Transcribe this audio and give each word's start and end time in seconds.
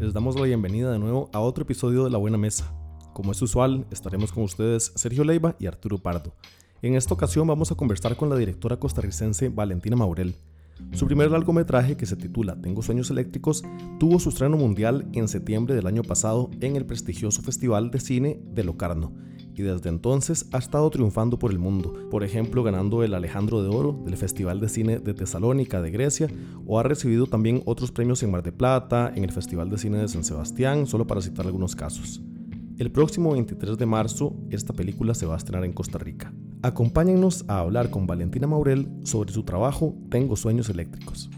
Les 0.00 0.12
damos 0.12 0.36
la 0.36 0.44
bienvenida 0.44 0.92
de 0.92 0.98
nuevo 1.00 1.28
a 1.32 1.40
otro 1.40 1.62
episodio 1.64 2.04
de 2.04 2.10
La 2.10 2.18
Buena 2.18 2.38
Mesa. 2.38 2.72
Como 3.12 3.32
es 3.32 3.42
usual, 3.42 3.84
estaremos 3.90 4.30
con 4.30 4.44
ustedes 4.44 4.92
Sergio 4.94 5.24
Leiva 5.24 5.56
y 5.58 5.66
Arturo 5.66 5.98
Pardo. 5.98 6.32
En 6.82 6.94
esta 6.94 7.14
ocasión 7.14 7.48
vamos 7.48 7.72
a 7.72 7.74
conversar 7.74 8.14
con 8.14 8.30
la 8.30 8.36
directora 8.36 8.76
costarricense 8.76 9.48
Valentina 9.48 9.96
Maurel. 9.96 10.36
Su 10.92 11.06
primer 11.06 11.32
largometraje, 11.32 11.96
que 11.96 12.06
se 12.06 12.14
titula 12.14 12.54
Tengo 12.60 12.80
sueños 12.80 13.10
eléctricos, 13.10 13.64
tuvo 13.98 14.20
su 14.20 14.28
estreno 14.28 14.56
mundial 14.56 15.08
en 15.14 15.26
septiembre 15.26 15.74
del 15.74 15.88
año 15.88 16.04
pasado 16.04 16.48
en 16.60 16.76
el 16.76 16.86
prestigioso 16.86 17.42
Festival 17.42 17.90
de 17.90 17.98
Cine 17.98 18.40
de 18.54 18.62
Locarno 18.62 19.12
y 19.58 19.62
desde 19.62 19.88
entonces 19.88 20.48
ha 20.52 20.58
estado 20.58 20.88
triunfando 20.90 21.38
por 21.38 21.50
el 21.50 21.58
mundo, 21.58 21.92
por 22.10 22.24
ejemplo 22.24 22.62
ganando 22.62 23.02
el 23.02 23.14
Alejandro 23.14 23.62
de 23.62 23.68
Oro 23.68 24.00
del 24.04 24.16
Festival 24.16 24.60
de 24.60 24.68
Cine 24.68 24.98
de 24.98 25.14
Tesalónica 25.14 25.82
de 25.82 25.90
Grecia 25.90 26.28
o 26.66 26.78
ha 26.78 26.82
recibido 26.82 27.26
también 27.26 27.62
otros 27.64 27.90
premios 27.90 28.22
en 28.22 28.30
Mar 28.30 28.42
de 28.42 28.52
Plata, 28.52 29.12
en 29.14 29.24
el 29.24 29.32
Festival 29.32 29.70
de 29.70 29.78
Cine 29.78 29.98
de 29.98 30.08
San 30.08 30.24
Sebastián, 30.24 30.86
solo 30.86 31.06
para 31.06 31.20
citar 31.20 31.46
algunos 31.46 31.74
casos. 31.74 32.22
El 32.78 32.92
próximo 32.92 33.32
23 33.32 33.76
de 33.76 33.86
marzo 33.86 34.36
esta 34.50 34.72
película 34.72 35.14
se 35.14 35.26
va 35.26 35.34
a 35.34 35.38
estrenar 35.38 35.64
en 35.64 35.72
Costa 35.72 35.98
Rica. 35.98 36.32
Acompáñennos 36.62 37.44
a 37.48 37.58
hablar 37.58 37.90
con 37.90 38.06
Valentina 38.06 38.46
Maurel 38.46 38.88
sobre 39.02 39.32
su 39.32 39.42
trabajo 39.42 39.96
Tengo 40.10 40.36
Sueños 40.36 40.68
Eléctricos. 40.68 41.28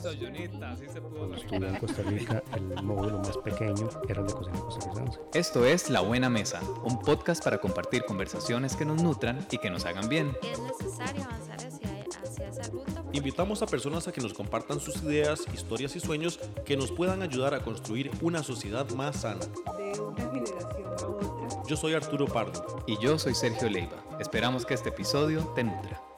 Eso. 0.00 0.10
Esto, 0.10 0.24
Junita, 0.24 0.72
así 0.72 0.86
se 0.88 1.00
pudo 1.00 1.18
Cuando 1.18 1.36
estuve 1.36 1.68
en 1.68 1.76
Costa 1.76 2.02
Rica, 2.02 2.42
el 2.54 2.82
módulo 2.82 3.18
más 3.18 3.36
pequeño 3.38 3.88
era 4.08 4.20
el 4.20 4.26
de 4.26 4.32
cocina 4.32 4.60
costarricense. 4.60 5.20
Esto 5.34 5.64
es 5.64 5.90
La 5.90 6.00
Buena 6.00 6.28
Mesa, 6.28 6.60
un 6.84 7.00
podcast 7.00 7.42
para 7.44 7.58
compartir 7.58 8.04
conversaciones 8.04 8.76
que 8.76 8.84
nos 8.84 9.02
nutran 9.02 9.46
y 9.50 9.58
que 9.58 9.70
nos 9.70 9.84
hagan 9.84 10.08
bien. 10.08 10.36
Es 10.42 10.58
necesario 10.58 11.24
avanzar 11.24 11.58
hacia, 11.58 12.04
hacia 12.22 12.48
esa 12.48 12.70
ruta. 12.70 13.04
Invitamos 13.12 13.62
a 13.62 13.66
personas 13.66 14.08
a 14.08 14.12
que 14.12 14.20
nos 14.20 14.32
compartan 14.32 14.80
sus 14.80 15.02
ideas, 15.02 15.44
historias 15.52 15.94
y 15.96 16.00
sueños 16.00 16.40
que 16.64 16.76
nos 16.76 16.92
puedan 16.92 17.22
ayudar 17.22 17.54
a 17.54 17.60
construir 17.60 18.10
una 18.22 18.42
sociedad 18.42 18.88
más 18.90 19.22
sana. 19.22 19.44
de 19.76 20.00
una 20.00 20.30
generación 20.30 20.86
a 20.86 21.06
otra. 21.06 21.62
Yo 21.66 21.76
soy 21.76 21.94
Arturo 21.94 22.26
Pardo. 22.26 22.84
Y 22.86 22.98
yo 22.98 23.18
soy 23.18 23.34
Sergio 23.34 23.68
Leiva. 23.68 24.04
Esperamos 24.18 24.66
que 24.66 24.74
este 24.74 24.88
episodio 24.88 25.44
te 25.54 25.64
nutra. 25.64 26.09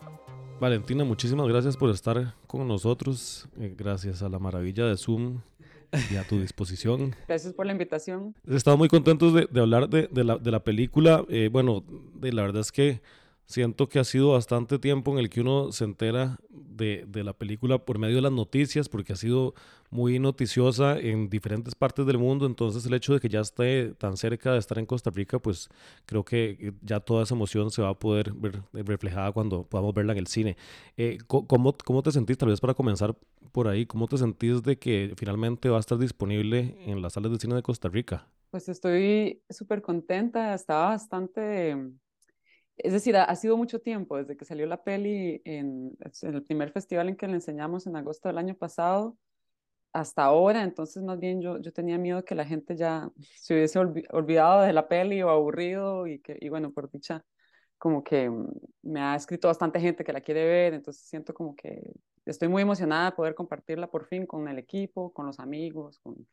Valentina, 0.63 1.03
muchísimas 1.03 1.49
gracias 1.49 1.77
por 1.77 1.91
estar 1.91 2.37
con 2.47 2.69
nosotros, 2.69 3.49
eh, 3.59 3.75
gracias 3.77 4.23
a 4.23 4.29
la 4.29 4.39
maravilla 4.39 4.87
de 4.87 4.97
Zoom 4.97 5.41
y 6.09 6.15
a 6.15 6.23
tu 6.23 6.39
disposición. 6.41 7.17
Gracias 7.27 7.53
por 7.53 7.67
la 7.67 7.73
invitación. 7.73 8.33
Estamos 8.47 8.79
muy 8.79 8.89
contentos 8.89 9.35
de, 9.35 9.49
de 9.51 9.61
hablar 9.61 9.89
de, 9.89 10.07
de 10.07 10.23
la, 10.23 10.39
de 10.39 10.51
la 10.53 10.63
película. 10.63 11.25
Eh, 11.29 11.49
bueno, 11.51 11.83
de, 12.15 12.33
la 12.33 12.43
verdad 12.43 12.61
es 12.61 12.71
que 12.71 13.01
siento 13.53 13.89
que 13.89 13.98
ha 13.98 14.05
sido 14.05 14.33
bastante 14.33 14.78
tiempo 14.78 15.12
en 15.12 15.19
el 15.19 15.31
que 15.31 15.41
uno 15.42 15.70
se 15.70 15.84
entera 15.84 16.39
de, 16.48 17.05
de 17.06 17.22
la 17.22 17.33
película 17.33 17.78
por 17.78 17.98
medio 17.98 18.17
de 18.17 18.22
las 18.22 18.33
noticias, 18.33 18.89
porque 18.89 19.12
ha 19.12 19.17
sido 19.17 19.55
muy 19.91 20.19
noticiosa 20.19 20.98
en 20.98 21.28
diferentes 21.28 21.75
partes 21.75 22.06
del 22.06 22.19
mundo. 22.19 22.47
Entonces, 22.47 22.84
el 22.86 22.95
hecho 22.95 23.12
de 23.12 23.20
que 23.20 23.28
ya 23.28 23.41
esté 23.41 23.95
tan 23.95 24.17
cerca 24.17 24.53
de 24.53 24.58
estar 24.58 24.78
en 24.78 24.86
Costa 24.86 25.11
Rica, 25.11 25.39
pues 25.39 25.69
creo 26.06 26.25
que 26.25 26.73
ya 26.80 26.98
toda 27.00 27.23
esa 27.25 27.34
emoción 27.34 27.70
se 27.70 27.83
va 27.83 27.91
a 27.91 27.98
poder 27.98 28.33
ver 28.33 28.62
reflejada 28.73 29.30
cuando 29.33 29.64
podamos 29.64 29.95
verla 29.95 30.12
en 30.12 30.19
el 30.19 30.27
cine. 30.27 30.56
Eh, 30.97 31.19
¿cómo, 31.27 31.77
¿Cómo 31.84 32.03
te 32.03 32.11
sentís, 32.11 32.39
tal 32.39 32.48
vez 32.48 32.61
para 32.61 32.75
comenzar 32.75 33.14
por 33.53 33.69
ahí, 33.69 33.84
cómo 33.84 34.08
te 34.08 34.17
sentís 34.17 34.62
de 34.62 34.78
que 34.78 35.12
finalmente 35.17 35.69
va 35.69 35.77
a 35.77 35.80
estar 35.80 35.98
disponible 35.98 36.75
en 36.86 37.03
las 37.03 37.12
salas 37.12 37.30
de 37.30 37.39
cine 37.39 37.55
de 37.55 37.62
Costa 37.62 37.89
Rica? 37.89 38.27
Pues 38.50 38.69
estoy 38.69 39.42
súper 39.48 39.80
contenta. 39.80 40.55
Estaba 40.55 40.89
bastante. 40.89 41.75
Es 42.77 42.92
decir, 42.92 43.17
ha, 43.17 43.25
ha 43.25 43.37
sido 43.37 43.56
mucho 43.56 43.81
tiempo 43.81 44.17
desde 44.17 44.37
que 44.37 44.45
salió 44.45 44.67
la 44.67 44.83
peli 44.83 45.42
en, 45.45 45.97
el 46.23 46.42
primer 46.45 46.70
festival 46.73 47.09
en 47.09 47.17
que 47.17 47.27
la 47.29 47.34
enseñamos 47.34 47.87
en 47.87 47.97
agosto 47.97 48.29
del 48.29 48.39
año 48.39 48.55
pasado 48.56 49.17
hasta 49.92 50.24
ahora. 50.24 50.63
Entonces, 50.63 51.02
más 51.02 51.19
bien 51.19 51.41
yo, 51.42 51.58
yo 51.61 51.73
tenía 51.73 51.98
miedo 51.98 52.24
que 52.24 52.35
la 52.35 52.47
gente 52.47 52.77
ya 52.77 53.11
se 53.36 53.55
hubiese 53.55 53.80
olvi- 53.80 54.07
olvidado 54.11 54.63
de 54.63 54.73
la 54.73 54.89
peli 54.89 55.23
o 55.23 55.30
aburrido 55.30 56.07
y 56.07 56.20
que, 56.20 56.36
y 56.41 56.48
bueno, 56.48 56.73
por 56.73 56.91
dicha, 56.91 57.24
como 57.79 58.05
que 58.05 58.30
mm, 58.30 58.48
me 58.83 59.01
ha 59.01 59.17
escrito 59.17 59.48
bastante 59.48 59.80
gente 59.80 60.05
que 60.05 60.13
la 60.13 60.20
quiere 60.23 60.45
ver. 60.45 60.74
Entonces, 60.74 61.05
siento 61.05 61.35
como 61.35 61.55
que 61.57 61.92
estoy 62.27 62.48
muy 62.48 62.63
emocionada 62.63 63.07
de 63.11 63.17
poder 63.17 63.35
compartirla 63.35 63.91
por 63.91 64.07
fin 64.07 64.27
con 64.27 64.48
el 64.48 64.58
equipo, 64.58 65.13
con 65.13 65.27
los 65.27 65.41
amigos, 65.41 65.98
con 66.01 66.27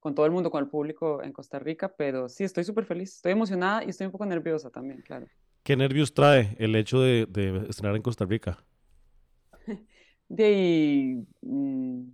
con 0.00 0.14
todo 0.14 0.26
el 0.26 0.32
mundo, 0.32 0.50
con 0.50 0.62
el 0.62 0.68
público 0.68 1.22
en 1.22 1.32
Costa 1.32 1.58
Rica, 1.58 1.88
pero 1.96 2.28
sí, 2.28 2.44
estoy 2.44 2.62
súper 2.64 2.84
feliz, 2.84 3.14
estoy 3.16 3.32
emocionada 3.32 3.82
y 3.84 3.88
estoy 3.88 4.04
un 4.04 4.12
poco 4.12 4.26
nerviosa 4.26 4.68
también, 4.70 5.00
claro. 5.00 5.26
¿Qué 5.64 5.76
nervios 5.78 6.12
trae 6.12 6.54
el 6.58 6.76
hecho 6.76 7.00
de, 7.00 7.22
estrenar 7.70 7.96
en 7.96 8.02
Costa 8.02 8.26
Rica? 8.26 8.62
Mm, 10.28 12.08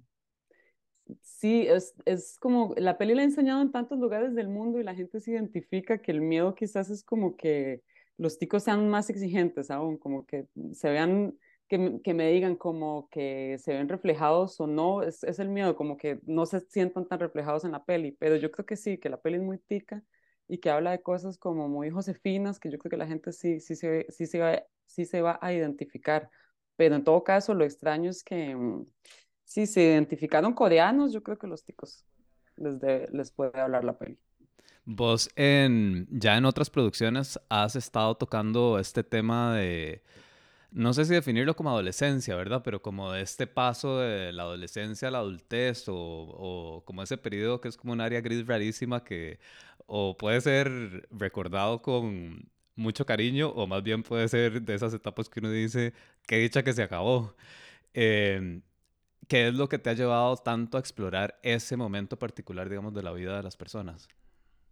sí, 1.23 1.67
es, 1.67 1.95
es 2.05 2.37
como, 2.39 2.75
la 2.77 2.99
peli 2.99 3.15
la 3.15 3.23
he 3.23 3.25
enseñado 3.25 3.63
en 3.63 3.73
tantos 3.73 3.99
lugares 3.99 4.35
del 4.35 4.49
mundo 4.49 4.79
y 4.79 4.85
la 4.85 4.95
gente 4.95 5.21
se 5.21 5.31
identifica 5.31 5.99
que 5.99 6.11
el 6.13 6.21
miedo 6.21 6.55
quizás 6.55 6.91
es 6.91 7.03
como 7.03 7.37
que 7.37 7.83
los 8.19 8.39
ticos 8.39 8.65
sean 8.65 8.89
más 8.91 9.09
exigentes 9.09 9.71
aún, 9.71 9.97
como 9.97 10.27
que 10.27 10.47
se 10.73 10.91
vean, 10.91 11.39
que, 11.67 12.01
que 12.05 12.15
me 12.15 12.31
digan 12.31 12.57
como 12.57 13.09
que 13.11 13.57
se 13.59 13.73
ven 13.73 13.89
reflejados 13.89 14.61
o 14.61 14.67
no, 14.67 15.03
es, 15.03 15.25
es 15.25 15.39
el 15.39 15.49
miedo, 15.49 15.77
como 15.77 15.97
que 15.97 16.21
no 16.27 16.45
se 16.47 16.61
sientan 16.61 17.07
tan 17.07 17.21
reflejados 17.21 17.65
en 17.65 17.73
la 17.73 17.85
peli, 17.85 18.13
pero 18.13 18.37
yo 18.37 18.51
creo 18.51 18.67
que 18.67 18.77
sí, 18.77 18.99
que 18.99 19.09
la 19.09 19.21
peli 19.21 19.37
es 19.37 19.43
muy 19.43 19.59
tica 19.59 20.05
y 20.51 20.59
que 20.59 20.69
habla 20.69 20.91
de 20.91 21.01
cosas 21.01 21.39
como 21.39 21.69
muy 21.69 21.91
josefinas, 21.91 22.59
que 22.59 22.71
yo 22.71 22.79
creo 22.79 22.91
que 22.91 22.97
la 22.97 23.07
gente 23.07 23.33
sí, 23.33 23.61
sí, 23.61 23.77
se, 23.77 24.07
sí, 24.11 24.27
se 24.27 24.41
va, 24.41 24.63
sí 24.85 25.05
se 25.05 25.23
va 25.23 25.39
a 25.41 25.53
identificar. 25.53 26.29
Pero 26.77 26.97
en 26.97 27.05
todo 27.05 27.23
caso, 27.23 27.55
lo 27.55 27.65
extraño 27.65 28.11
es 28.11 28.25
que 28.25 28.57
mm, 28.57 28.85
si 29.45 29.67
se 29.67 29.83
identificaron 29.83 30.53
coreanos, 30.53 31.13
yo 31.13 31.23
creo 31.23 31.39
que 31.39 31.47
los 31.47 31.63
ticos 31.65 32.05
les, 32.57 32.75
les 33.13 33.31
puede 33.31 33.61
hablar 33.61 33.85
la 33.85 33.97
peli. 33.97 34.19
Vos 34.85 35.31
en, 35.37 36.09
ya 36.11 36.37
en 36.37 36.45
otras 36.45 36.69
producciones 36.69 37.39
has 37.49 37.77
estado 37.77 38.17
tocando 38.17 38.81
este 38.81 39.05
tema 39.05 39.55
de, 39.55 40.03
no 40.73 40.93
sé 40.95 41.05
si 41.05 41.15
definirlo 41.15 41.55
como 41.55 41.71
adolescencia, 41.71 42.35
¿verdad? 42.35 42.63
Pero 42.65 42.83
como 42.83 43.13
de 43.13 43.23
este 43.23 43.47
paso 43.47 43.99
de 43.99 44.33
la 44.33 44.43
adolescencia 44.45 45.09
a 45.09 45.11
la 45.13 45.19
adultez 45.19 45.89
o, 45.89 45.95
o 45.95 46.85
como 46.85 47.03
ese 47.05 47.19
periodo 47.19 47.61
que 47.61 47.69
es 47.69 47.77
como 47.77 47.93
un 47.93 48.01
área 48.01 48.21
gris 48.21 48.47
rarísima 48.47 49.05
que 49.05 49.39
o 49.93 50.17
puede 50.17 50.41
ser 50.41 51.09
recordado 51.11 51.83
con 51.83 52.49
mucho 52.77 53.05
cariño 53.05 53.49
o 53.51 53.67
más 53.67 53.83
bien 53.83 54.05
puede 54.05 54.29
ser 54.29 54.63
de 54.63 54.75
esas 54.75 54.95
etapas 54.95 55.29
que 55.29 55.41
uno 55.41 55.51
dice, 55.51 55.93
qué 56.29 56.37
dicha 56.37 56.63
que 56.63 56.73
se 56.73 56.85
acabó. 56.85 57.35
Em, 57.93 58.63
¿qué 59.27 59.49
es 59.49 59.55
lo 59.55 59.69
que 59.69 59.81
te 59.81 59.91
ha 59.91 59.95
llevado 59.95 60.37
tanto 60.37 60.77
a 60.77 60.81
explorar 60.81 61.41
ese 61.43 61.77
momento 61.77 62.17
particular, 62.21 62.69
digamos, 62.69 62.95
de 62.95 63.03
la 63.03 63.13
vida 63.13 63.37
de 63.37 63.43
las 63.43 63.57
personas? 63.57 64.07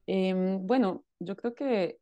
Em, 0.06 0.65
bueno, 0.65 1.05
yo 1.19 1.37
creo 1.37 1.53
que 1.56 1.99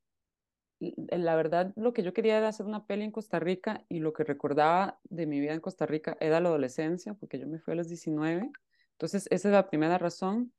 la 0.79 1.37
verdad 1.37 1.73
lo 1.75 1.95
que 1.95 2.03
yo 2.03 2.13
quería 2.13 2.37
era 2.37 2.49
hacer 2.49 2.67
una 2.67 2.87
peli 2.87 3.05
en 3.05 3.13
Costa 3.13 3.41
Rica 3.41 3.83
y 3.89 4.01
lo 4.01 4.13
que 4.13 4.25
recordaba 4.25 4.99
de 5.05 5.25
mi 5.25 5.41
vida 5.41 5.55
en 5.55 5.61
Costa 5.61 5.87
Rica 5.87 6.19
era 6.21 6.39
la 6.41 6.51
adolescencia, 6.51 7.15
porque 7.15 7.39
yo 7.39 7.47
me 7.47 7.61
fui 7.61 7.73
a 7.73 7.77
los 7.77 7.89
19. 7.89 8.51
Entonces, 8.93 9.27
esa 9.31 9.49
es 9.49 9.53
la 9.55 9.71
primera 9.71 9.97
razón. 9.97 10.53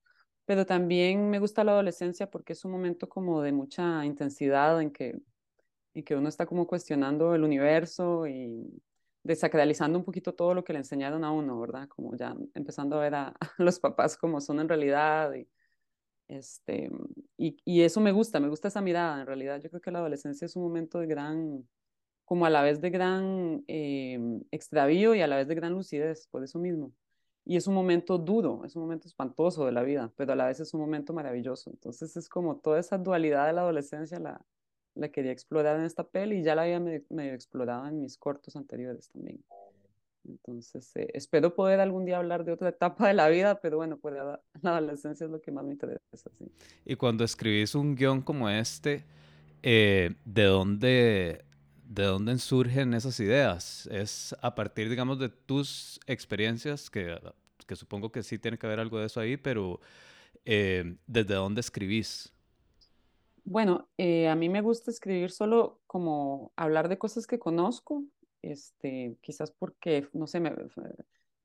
Pero 0.48 0.66
también 0.66 1.30
me 1.30 1.40
gusta 1.40 1.66
la 1.66 1.74
adolescencia 1.74 2.32
porque 2.32 2.54
es 2.54 2.64
un 2.64 2.72
momento 2.72 3.10
como 3.10 3.42
de 3.42 3.52
mucha 3.52 4.06
intensidad 4.06 4.82
en 4.82 4.92
que, 4.92 5.20
en 5.94 6.04
que 6.06 6.16
uno 6.16 6.30
está 6.30 6.46
como 6.46 6.66
cuestionando 6.68 7.36
el 7.36 7.44
universo 7.44 8.26
y 8.28 8.82
desacralizando 9.24 10.00
un 10.00 10.06
poquito 10.06 10.34
todo 10.34 10.54
lo 10.54 10.64
que 10.64 10.72
le 10.72 10.80
enseñaron 10.80 11.26
a 11.26 11.32
uno, 11.34 11.60
¿verdad? 11.60 11.90
Como 11.90 12.16
ya 12.16 12.34
empezando 12.54 12.98
a 12.98 13.02
ver 13.02 13.16
a, 13.16 13.36
los 13.58 13.78
papás 13.82 14.16
como 14.16 14.40
son 14.40 14.62
en 14.62 14.70
realidad 14.70 15.34
y, 15.34 15.50
este, 16.30 16.90
y, 17.38 17.58
y 17.66 17.82
eso 17.82 18.00
me 18.00 18.14
gusta, 18.14 18.40
me 18.40 18.48
gusta 18.48 18.70
esa 18.70 18.82
mirada. 18.82 19.20
En 19.20 19.28
realidad, 19.28 19.60
yo 19.62 19.70
creo 19.70 19.82
que 19.82 19.92
la 19.92 20.00
adolescencia 20.00 20.46
es 20.46 20.56
un 20.56 20.64
momento 20.64 21.00
de 21.00 21.08
gran, 21.08 21.68
como 22.24 22.46
a 22.46 22.50
la 22.50 22.62
vez 22.62 22.80
de 22.80 22.90
gran 22.90 23.66
eh, 23.68 24.18
extravío 24.52 25.14
y 25.14 25.22
a 25.22 25.28
la 25.28 25.36
vez 25.36 25.50
de 25.50 25.56
gran 25.56 25.74
lucidez, 25.74 26.28
por 26.30 26.46
eso 26.46 26.58
mismo. 26.58 26.94
Y 27.50 27.56
es 27.56 27.66
un 27.66 27.74
momento 27.74 28.18
duro, 28.18 28.66
es 28.66 28.76
un 28.76 28.82
momento 28.82 29.08
espantoso 29.08 29.66
de 29.66 29.72
la 29.72 29.82
vida, 29.82 30.12
pero 30.18 30.34
a 30.34 30.36
la 30.36 30.48
vez 30.48 30.60
es 30.60 30.74
un 30.74 30.82
momento 30.82 31.14
maravilloso. 31.14 31.70
Entonces 31.70 32.18
es 32.18 32.28
como 32.28 32.58
toda 32.58 32.78
esa 32.78 32.98
dualidad 32.98 33.48
de 33.48 33.54
la 33.54 33.62
adolescencia 33.62 34.20
la, 34.20 34.42
la 34.96 35.08
quería 35.10 35.32
explorar 35.32 35.80
en 35.80 35.86
esta 35.86 36.04
peli 36.04 36.40
y 36.40 36.44
ya 36.44 36.56
la 36.56 36.64
había 36.64 36.82
medio, 36.82 37.04
medio 37.10 37.34
explorado 37.34 37.88
en 37.88 38.02
mis 38.02 38.18
cortos 38.18 38.58
anteriores 38.58 39.10
también. 39.10 39.42
Entonces, 40.28 40.94
eh, 40.98 41.10
espero 41.14 41.56
poder 41.56 41.80
algún 41.80 42.04
día 42.04 42.18
hablar 42.18 42.44
de 42.44 42.52
otra 42.52 42.68
etapa 42.70 43.08
de 43.08 43.14
la 43.14 43.30
vida, 43.30 43.62
pero 43.62 43.78
bueno, 43.78 43.98
pues 43.98 44.16
la, 44.16 44.42
la 44.62 44.78
adolescencia 44.78 45.24
es 45.24 45.32
lo 45.32 45.42
que 45.42 45.52
más 45.52 45.64
me 45.64 45.72
interesa, 45.72 46.02
sí. 46.38 46.52
Y 46.84 46.98
cuando 46.98 47.24
escribís 47.24 47.76
un 47.76 47.96
guion 47.96 48.22
como 48.22 48.50
este, 48.50 49.06
eh, 49.64 50.16
¿de 50.26 50.44
dónde, 50.44 51.46
de 51.88 52.04
dónde 52.04 52.38
surgen 52.40 52.94
esas 52.94 53.20
ideas? 53.20 53.88
¿Es 53.92 54.36
a 54.42 54.56
partir, 54.56 54.90
digamos, 54.90 55.20
de 55.20 55.30
tus 55.30 56.00
experiencias, 56.08 56.90
que, 56.90 57.20
que 57.68 57.76
supongo 57.76 58.12
que 58.12 58.24
sí 58.24 58.40
tiene 58.40 58.58
que 58.58 58.66
haber 58.68 58.80
algo 58.80 59.00
de 59.00 59.08
eso 59.08 59.20
ahí, 59.20 59.38
pero 59.38 59.80
eh, 60.46 60.98
¿desde 61.08 61.36
dónde 61.36 61.62
escribís? 61.62 62.34
Bueno, 63.44 63.90
eh, 63.98 64.28
a 64.28 64.36
mí 64.36 64.50
me 64.50 64.62
gusta 64.62 64.92
escribir 64.92 65.32
solo 65.32 65.82
como 65.88 66.52
hablar 66.58 66.90
de 66.90 66.98
cosas 66.98 67.28
que 67.28 67.40
conozco. 67.40 68.04
este, 68.42 69.18
quizás 69.22 69.52
porque, 69.52 70.08
no 70.14 70.28
sé, 70.28 70.40
me, 70.40 70.54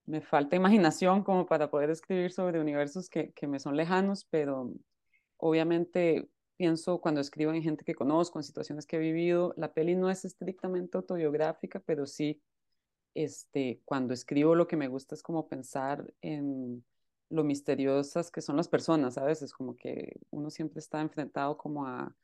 me 0.06 0.20
falta 0.20 0.56
imaginación 0.56 1.22
como 1.24 1.46
para 1.46 1.70
poder 1.70 1.90
escribir 1.90 2.32
sobre 2.32 2.60
universos 2.60 3.08
que, 3.08 3.32
que 3.32 3.46
me 3.46 3.60
son 3.60 3.76
lejanos, 3.76 4.24
pero 4.30 4.72
obviamente 5.38 6.28
pienso 6.56 7.00
cuando 7.00 7.20
escribo 7.20 7.52
en 7.52 7.62
gente 7.62 7.84
que 7.84 7.94
conozco, 7.94 8.38
en 8.38 8.44
situaciones 8.44 8.86
que 8.86 8.96
he 8.96 9.00
vivido, 9.00 9.54
la 9.56 9.72
peli 9.72 9.94
no 9.96 10.10
es 10.10 10.24
estrictamente 10.24 10.96
autobiográfica, 10.96 11.80
pero 11.80 12.06
sí, 12.06 12.42
este, 13.14 13.80
cuando 13.84 14.14
escribo 14.14 14.54
lo 14.54 14.66
que 14.68 14.76
me 14.76 14.88
gusta 14.88 15.14
es 15.14 15.22
como 15.22 15.48
pensar 15.48 16.12
en 16.22 16.84
lo 17.30 17.44
misteriosas 17.44 18.30
que 18.30 18.42
son 18.42 18.56
las 18.56 18.68
personas, 18.68 19.18
a 19.18 19.24
veces 19.24 19.52
como 19.52 19.76
que 19.76 20.20
uno 20.30 20.50
siempre 20.50 20.80
está 20.80 21.00
enfrentado 21.00 21.56
como 21.56 21.86
a, 21.86 22.14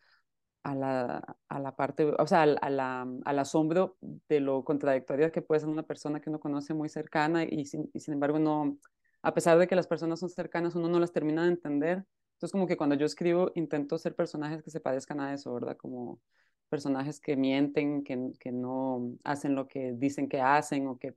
a, 0.63 0.75
la, 0.75 1.37
a 1.49 1.61
la 1.61 1.77
parte, 1.77 2.05
o 2.19 2.27
sea, 2.27 2.43
al, 2.43 2.59
a 2.61 2.71
la, 2.71 3.07
al 3.25 3.39
asombro 3.39 3.97
de 4.01 4.41
lo 4.41 4.65
contradictoria 4.65 5.33
que 5.33 5.43
puede 5.43 5.61
ser 5.61 5.69
una 5.69 5.83
persona 5.83 6.21
que 6.21 6.31
uno 6.31 6.41
conoce 6.41 6.75
muy 6.75 6.89
cercana 6.89 7.45
y 7.45 7.65
sin, 7.65 7.91
y 7.95 8.01
sin 8.01 8.15
embargo 8.15 8.39
no, 8.39 8.79
a 9.23 9.35
pesar 9.35 9.59
de 9.59 9.67
que 9.67 9.77
las 9.77 9.87
personas 9.87 10.21
son 10.21 10.31
cercanas, 10.31 10.75
uno 10.75 10.89
no 10.89 11.01
las 11.01 11.13
termina 11.13 11.43
de 11.45 11.51
entender 11.51 12.05
entonces, 12.39 12.53
como 12.53 12.69
que 12.69 12.77
cuando 12.77 12.95
yo 12.95 13.05
escribo, 13.05 13.51
intento 13.57 13.99
ser 13.99 14.15
personajes 14.15 14.63
que 14.63 14.71
se 14.71 14.79
parezcan 14.79 15.19
a 15.19 15.35
eso, 15.35 15.53
¿verdad? 15.53 15.77
Como 15.77 16.21
personajes 16.69 17.19
que 17.19 17.37
mienten, 17.37 18.05
que, 18.05 18.31
que 18.39 18.53
no 18.53 19.17
hacen 19.25 19.57
lo 19.57 19.67
que 19.67 19.93
dicen 19.93 20.29
que 20.29 20.41
hacen 20.41 20.87
o 20.87 20.99
que 20.99 21.17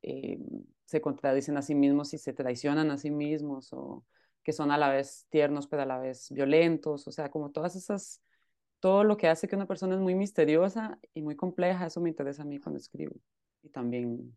eh, 0.00 0.38
se 0.86 1.02
contradicen 1.02 1.58
a 1.58 1.62
sí 1.62 1.74
mismos 1.74 2.14
y 2.14 2.18
se 2.18 2.32
traicionan 2.32 2.90
a 2.90 2.96
sí 2.96 3.10
mismos 3.10 3.74
o 3.74 4.06
que 4.42 4.54
son 4.54 4.70
a 4.70 4.78
la 4.78 4.88
vez 4.88 5.26
tiernos 5.28 5.66
pero 5.66 5.82
a 5.82 5.86
la 5.86 5.98
vez 5.98 6.30
violentos, 6.32 7.06
o 7.08 7.12
sea, 7.12 7.30
como 7.30 7.50
todas 7.50 7.76
esas, 7.76 8.22
todo 8.80 9.04
lo 9.04 9.18
que 9.18 9.28
hace 9.28 9.48
que 9.48 9.56
una 9.56 9.66
persona 9.66 9.94
es 9.96 10.00
muy 10.00 10.14
misteriosa 10.14 10.98
y 11.12 11.20
muy 11.20 11.36
compleja, 11.36 11.86
eso 11.86 12.00
me 12.00 12.08
interesa 12.08 12.42
a 12.42 12.46
mí 12.46 12.58
cuando 12.58 12.78
escribo. 12.78 13.16
Y 13.62 13.68
también 13.68 14.34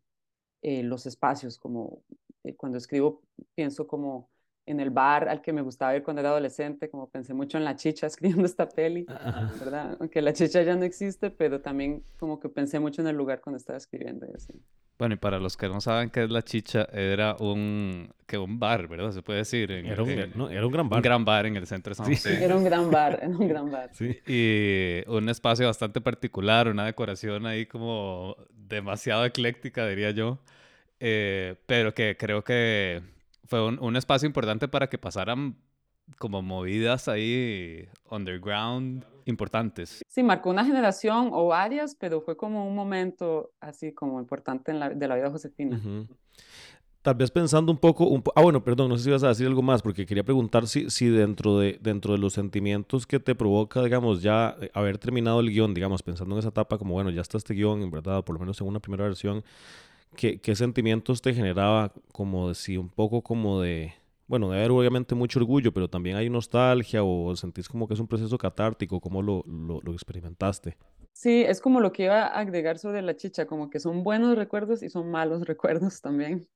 eh, 0.61 0.83
los 0.83 1.05
espacios, 1.05 1.57
como 1.57 2.03
eh, 2.43 2.55
cuando 2.57 2.77
escribo 2.77 3.21
pienso 3.55 3.87
como 3.87 4.29
en 4.67 4.79
el 4.79 4.91
bar 4.91 5.29
al 5.29 5.41
que 5.41 5.53
me 5.53 5.61
gustaba 5.61 5.95
ir 5.95 6.03
cuando 6.03 6.19
era 6.19 6.29
adolescente, 6.29 6.89
como 6.89 7.09
pensé 7.09 7.33
mucho 7.33 7.57
en 7.57 7.63
la 7.63 7.75
chicha 7.75 8.05
escribiendo 8.07 8.45
esta 8.45 8.69
peli, 8.69 9.05
¿verdad? 9.59 9.97
Aunque 9.99 10.21
la 10.21 10.33
chicha 10.33 10.61
ya 10.61 10.75
no 10.75 10.83
existe, 10.83 11.31
pero 11.31 11.61
también 11.61 12.03
como 12.19 12.39
que 12.39 12.49
pensé 12.49 12.79
mucho 12.79 13.01
en 13.01 13.07
el 13.07 13.15
lugar 13.15 13.41
cuando 13.41 13.57
estaba 13.57 13.77
escribiendo 13.77 14.27
y 14.27 14.35
así. 14.35 14.53
Bueno, 14.99 15.13
y 15.13 15.17
para 15.17 15.39
los 15.39 15.55
que 15.57 15.67
no 15.67 15.79
saben 15.79 16.09
qué 16.09 16.23
es 16.23 16.31
la 16.31 16.41
chicha, 16.41 16.87
era 16.91 17.35
un, 17.39 18.11
que 18.25 18.37
un 18.37 18.59
bar, 18.59 18.87
¿verdad? 18.87 19.11
Se 19.11 19.21
puede 19.21 19.39
decir. 19.39 19.71
era, 19.71 20.01
un, 20.01 20.09
era 20.09 20.65
un 20.65 20.71
gran 20.71 20.89
bar. 20.89 20.97
Un 20.97 21.03
gran 21.03 21.23
bar 21.23 21.45
en 21.45 21.55
el 21.55 21.67
centro 21.67 21.91
de 21.91 21.95
San 21.95 22.07
José. 22.07 22.35
Sí. 22.35 22.43
Era 22.43 22.55
un 22.55 22.63
gran 22.63 22.89
bar, 22.89 23.19
era 23.21 23.29
un 23.29 23.47
gran 23.47 23.71
bar. 23.71 23.91
Sí. 23.93 24.19
Y 24.25 25.07
un 25.07 25.29
espacio 25.29 25.67
bastante 25.67 26.01
particular, 26.01 26.67
una 26.67 26.85
decoración 26.85 27.45
ahí 27.45 27.67
como 27.67 28.35
demasiado 28.49 29.23
ecléctica, 29.23 29.87
diría 29.87 30.11
yo. 30.11 30.39
Eh, 30.99 31.55
pero 31.67 31.93
que 31.93 32.17
creo 32.17 32.43
que 32.43 33.03
fue 33.47 33.65
un, 33.65 33.79
un, 33.81 33.95
espacio 33.95 34.27
importante 34.27 34.67
para 34.67 34.87
que 34.87 34.97
pasaran 34.97 35.57
como 36.17 36.41
movidas 36.41 37.07
ahí 37.07 37.87
underground 38.09 39.05
importantes. 39.25 40.03
Sí, 40.07 40.23
marcó 40.23 40.49
una 40.49 40.65
generación 40.65 41.29
o 41.33 41.47
varias, 41.47 41.95
pero 41.95 42.21
fue 42.21 42.37
como 42.37 42.67
un 42.67 42.75
momento 42.75 43.51
así 43.59 43.93
como 43.93 44.19
importante 44.19 44.71
en 44.71 44.79
la, 44.79 44.89
de 44.89 45.07
la 45.07 45.15
vida 45.15 45.25
de 45.25 45.31
Josefina. 45.31 45.81
Uh 45.83 45.87
-huh. 45.87 46.07
Tal 47.01 47.15
vez 47.15 47.31
pensando 47.31 47.71
un 47.71 47.77
poco, 47.77 48.05
un 48.07 48.21
po 48.21 48.33
ah 48.35 48.41
bueno, 48.41 48.63
perdón, 48.63 48.89
no 48.89 48.97
sé 48.97 49.03
si 49.03 49.09
ibas 49.09 49.23
a 49.23 49.29
decir 49.29 49.47
algo 49.47 49.61
más, 49.61 49.81
porque 49.81 50.05
quería 50.05 50.25
preguntar 50.25 50.67
si, 50.67 50.89
si 50.89 51.07
dentro, 51.07 51.57
de, 51.57 51.77
dentro 51.81 52.13
de 52.13 52.19
los 52.19 52.33
sentimientos 52.33 53.07
que 53.07 53.19
te 53.19 53.33
provoca, 53.33 53.81
digamos, 53.81 54.21
ya 54.21 54.57
eh, 54.59 54.69
haber 54.73 54.97
terminado 54.97 55.39
el 55.39 55.49
guion, 55.49 55.73
digamos, 55.73 56.03
pensando 56.03 56.35
en 56.35 56.39
esa 56.39 56.49
etapa 56.49 56.77
como, 56.77 56.95
bueno, 56.95 57.09
ya 57.09 57.21
está 57.21 57.37
este 57.37 57.53
guion, 57.53 57.81
en 57.81 57.91
verdad, 57.91 58.25
por 58.25 58.33
lo 58.33 58.39
menos 58.39 58.59
en 58.59 58.67
una 58.67 58.81
primera 58.81 59.05
versión, 59.05 59.43
¿Qué, 60.17 60.41
¿qué, 60.41 60.55
sentimientos 60.55 61.21
te 61.21 61.31
generaba? 61.31 61.93
Como 62.11 62.49
de 62.49 62.55
sí, 62.55 62.75
un 62.75 62.89
poco 62.89 63.21
como 63.21 63.61
de, 63.61 63.93
bueno, 64.25 64.49
de 64.49 64.57
haber 64.57 64.71
obviamente 64.71 65.13
mucho 65.13 65.39
orgullo, 65.39 65.71
pero 65.71 65.87
también 65.87 66.15
hay 66.17 66.27
nostalgia 66.27 67.03
o 67.03 67.35
sentís 67.35 67.69
como 67.69 67.87
que 67.87 67.93
es 67.93 67.99
un 67.99 68.07
proceso 68.07 68.35
catártico, 68.35 68.99
¿cómo 68.99 69.21
lo, 69.21 69.43
lo, 69.45 69.79
lo, 69.79 69.93
experimentaste? 69.93 70.75
Sí, 71.13 71.43
es 71.43 71.61
como 71.61 71.81
lo 71.81 71.91
que 71.91 72.05
iba 72.05 72.23
a 72.23 72.39
agregar 72.39 72.79
sobre 72.79 73.03
la 73.03 73.15
chicha, 73.15 73.45
como 73.45 73.69
que 73.69 73.79
son 73.79 74.03
buenos 74.03 74.35
recuerdos 74.35 74.81
y 74.81 74.89
son 74.89 75.11
malos 75.11 75.41
recuerdos 75.47 76.01
también. 76.01 76.47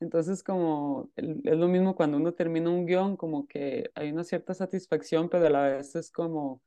Entonces, 0.00 0.42
como 0.42 1.10
es 1.16 1.56
lo 1.58 1.68
mismo 1.68 1.94
cuando 1.94 2.16
uno 2.16 2.32
termina 2.32 2.70
un 2.70 2.86
guion, 2.86 3.18
como 3.18 3.46
que 3.46 3.90
hay 3.94 4.10
una 4.10 4.24
cierta 4.24 4.54
satisfacción, 4.54 5.28
pero 5.28 5.46
a 5.48 5.50
la 5.50 5.62
vez 5.64 5.94
es 5.96 6.10
como 6.10 6.62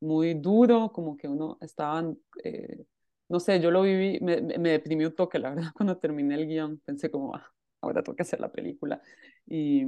muy 0.00 0.34
duro, 0.34 0.90
como 0.92 1.16
que 1.16 1.28
uno 1.28 1.56
estaba... 1.60 2.12
Eh, 2.42 2.84
no 3.28 3.40
sé, 3.40 3.60
yo 3.60 3.70
lo 3.70 3.82
viví, 3.82 4.18
me, 4.20 4.40
me 4.40 4.70
deprimí 4.70 5.04
un 5.04 5.14
toque, 5.14 5.38
la 5.38 5.50
verdad, 5.50 5.72
cuando 5.76 5.98
terminé 5.98 6.34
el 6.34 6.46
guion, 6.46 6.78
pensé 6.84 7.10
como, 7.10 7.34
ah, 7.34 7.52
ahora 7.80 8.02
tengo 8.02 8.16
que 8.16 8.22
hacer 8.22 8.40
la 8.40 8.52
película. 8.52 9.00
Y, 9.46 9.84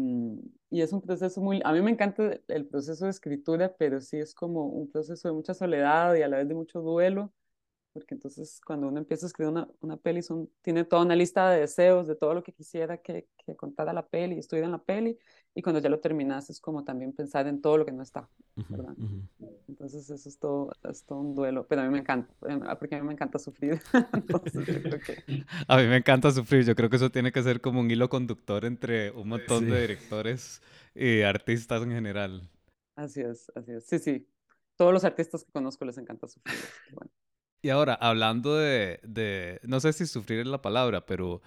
y, 0.70 0.82
es 0.82 0.92
un 0.92 1.02
proceso 1.02 1.40
muy, 1.40 1.60
a 1.64 1.72
mí 1.72 1.80
me 1.82 1.90
encanta 1.90 2.38
el 2.48 2.66
proceso 2.66 3.04
de 3.06 3.10
escritura, 3.10 3.74
pero 3.78 4.00
sí 4.00 4.18
es 4.18 4.34
como 4.34 4.66
un 4.66 4.90
proceso 4.90 5.28
de 5.28 5.34
mucha 5.34 5.54
soledad 5.54 6.14
y 6.14 6.22
a 6.22 6.28
la 6.28 6.38
vez 6.38 6.48
de 6.48 6.54
mucho 6.54 6.80
duelo, 6.80 7.32
porque 7.96 8.14
entonces 8.14 8.60
cuando 8.62 8.88
uno 8.88 8.98
empieza 8.98 9.24
a 9.24 9.28
escribir 9.28 9.52
una, 9.52 9.66
una 9.80 9.96
peli, 9.96 10.22
son, 10.22 10.50
tiene 10.60 10.84
toda 10.84 11.00
una 11.00 11.16
lista 11.16 11.48
de 11.48 11.60
deseos, 11.60 12.06
de 12.06 12.14
todo 12.14 12.34
lo 12.34 12.42
que 12.42 12.52
quisiera 12.52 12.98
que, 12.98 13.26
que 13.38 13.56
contara 13.56 13.94
la 13.94 14.06
peli, 14.06 14.38
estuviera 14.38 14.66
en 14.66 14.72
la 14.72 14.82
peli, 14.82 15.18
y 15.54 15.62
cuando 15.62 15.80
ya 15.80 15.88
lo 15.88 15.98
terminas 15.98 16.50
es 16.50 16.60
como 16.60 16.84
también 16.84 17.14
pensar 17.14 17.46
en 17.46 17.62
todo 17.62 17.78
lo 17.78 17.86
que 17.86 17.92
no 17.92 18.02
está, 18.02 18.28
¿verdad? 18.68 18.92
Uh 18.98 19.02
-huh, 19.02 19.28
uh 19.38 19.46
-huh. 19.46 19.58
Entonces 19.66 20.10
eso 20.10 20.28
es 20.28 20.38
todo, 20.38 20.72
es 20.90 21.04
todo 21.06 21.20
un 21.20 21.34
duelo, 21.34 21.66
pero 21.66 21.80
a 21.80 21.84
mí 21.86 21.90
me 21.90 22.00
encanta, 22.00 22.34
porque 22.78 22.96
a 22.96 23.00
mí 23.00 23.06
me 23.06 23.14
encanta 23.14 23.38
sufrir. 23.38 23.80
Entonces, 24.12 24.66
yo 24.66 24.82
creo 24.82 25.00
que... 25.00 25.24
A 25.66 25.78
mí 25.78 25.86
me 25.86 25.96
encanta 25.96 26.30
sufrir, 26.30 26.66
yo 26.66 26.74
creo 26.74 26.90
que 26.90 26.96
eso 26.96 27.08
tiene 27.10 27.32
que 27.32 27.42
ser 27.42 27.62
como 27.62 27.80
un 27.80 27.90
hilo 27.90 28.10
conductor 28.10 28.66
entre 28.66 29.10
un 29.12 29.28
montón 29.28 29.64
sí. 29.64 29.70
de 29.70 29.80
directores 29.80 30.60
y 30.94 31.22
artistas 31.22 31.82
en 31.82 31.92
general. 31.92 32.50
Así 32.94 33.22
es, 33.22 33.50
así 33.54 33.72
es, 33.72 33.86
sí, 33.86 33.98
sí. 33.98 34.28
Todos 34.76 34.92
los 34.92 35.04
artistas 35.04 35.42
que 35.42 35.50
conozco 35.50 35.86
les 35.86 35.96
encanta 35.96 36.28
sufrir. 36.28 36.58
Bueno. 36.92 37.10
Y 37.62 37.70
ahora, 37.70 37.94
hablando 37.94 38.56
de, 38.56 39.00
de, 39.02 39.60
no 39.62 39.80
sé 39.80 39.92
si 39.92 40.06
sufrir 40.06 40.40
es 40.40 40.46
la 40.46 40.62
palabra, 40.62 41.04
pero 41.04 41.42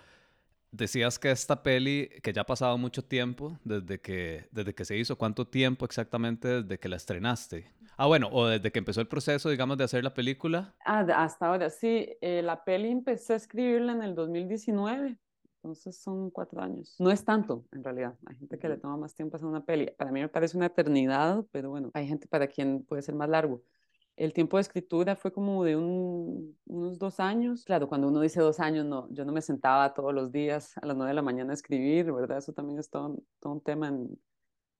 decías 0.72 1.18
que 1.20 1.32
esta 1.32 1.64
peli, 1.64 2.10
que 2.22 2.34
ya 2.34 2.42
ha 2.42 2.46
pasado 2.46 2.78
mucho 2.78 3.04
tiempo 3.04 3.58
desde 3.64 4.00
que, 4.00 4.48
desde 4.52 4.74
que 4.74 4.86
se 4.86 4.98
hizo, 4.98 5.18
¿cuánto 5.18 5.48
tiempo 5.48 5.86
exactamente 5.86 6.62
desde 6.62 6.80
que 6.80 6.90
la 6.90 6.98
estrenaste? 6.98 7.66
Ah, 7.98 8.08
bueno, 8.08 8.30
o 8.32 8.48
desde 8.48 8.72
que 8.72 8.80
empezó 8.80 9.02
el 9.02 9.08
proceso, 9.08 9.50
digamos, 9.50 9.78
de 9.78 9.84
hacer 9.84 10.04
la 10.04 10.14
película. 10.14 10.74
Ah, 10.86 11.06
hasta 11.16 11.48
ahora, 11.48 11.70
sí. 11.70 12.10
Eh, 12.22 12.42
la 12.42 12.64
peli 12.64 12.90
empecé 12.90 13.34
a 13.34 13.36
escribirla 13.36 13.92
en 13.94 14.04
el 14.04 14.16
2019, 14.16 15.18
entonces 15.58 15.98
son 15.98 16.30
cuatro 16.30 16.62
años. 16.62 16.96
No 17.00 17.12
es 17.12 17.26
tanto, 17.26 17.66
en 17.72 17.84
realidad. 17.84 18.16
Hay 18.26 18.38
gente 18.38 18.58
que 18.58 18.70
le 18.70 18.78
toma 18.78 18.96
más 18.96 19.16
tiempo 19.16 19.36
hacer 19.36 19.48
una 19.48 19.66
peli. 19.66 19.92
Para 19.98 20.12
mí 20.12 20.22
me 20.22 20.30
parece 20.30 20.56
una 20.56 20.68
eternidad, 20.68 21.46
pero 21.52 21.70
bueno, 21.72 21.92
hay 21.94 22.08
gente 22.08 22.28
para 22.28 22.48
quien 22.48 22.84
puede 22.84 23.02
ser 23.02 23.16
más 23.16 23.30
largo 23.30 23.62
el 24.20 24.34
tiempo 24.34 24.58
de 24.58 24.62
escritura 24.62 25.16
fue 25.16 25.32
como 25.32 25.64
de 25.64 25.78
un, 25.78 26.58
unos 26.66 27.00
dos 27.00 27.22
años. 27.22 27.64
Claro, 27.64 27.88
cuando 27.88 28.10
uno 28.10 28.20
dice 28.20 28.42
dos 28.42 28.60
años, 28.60 28.86
no, 28.86 29.08
yo 29.12 29.24
no 29.24 29.32
me 29.32 29.42
sentaba 29.42 29.94
todos 29.94 30.14
los 30.14 30.32
días 30.32 30.78
a 30.78 30.86
las 30.86 30.98
nueve 30.98 31.12
de 31.12 31.16
la 31.16 31.22
mañana 31.22 31.52
a 31.52 31.54
escribir, 31.54 32.12
¿verdad? 32.12 32.40
Eso 32.40 32.52
también 32.52 32.80
es 32.80 32.90
todo, 32.90 33.18
todo 33.40 33.54
un 33.54 33.64
tema 33.64 33.88
en, 33.88 34.20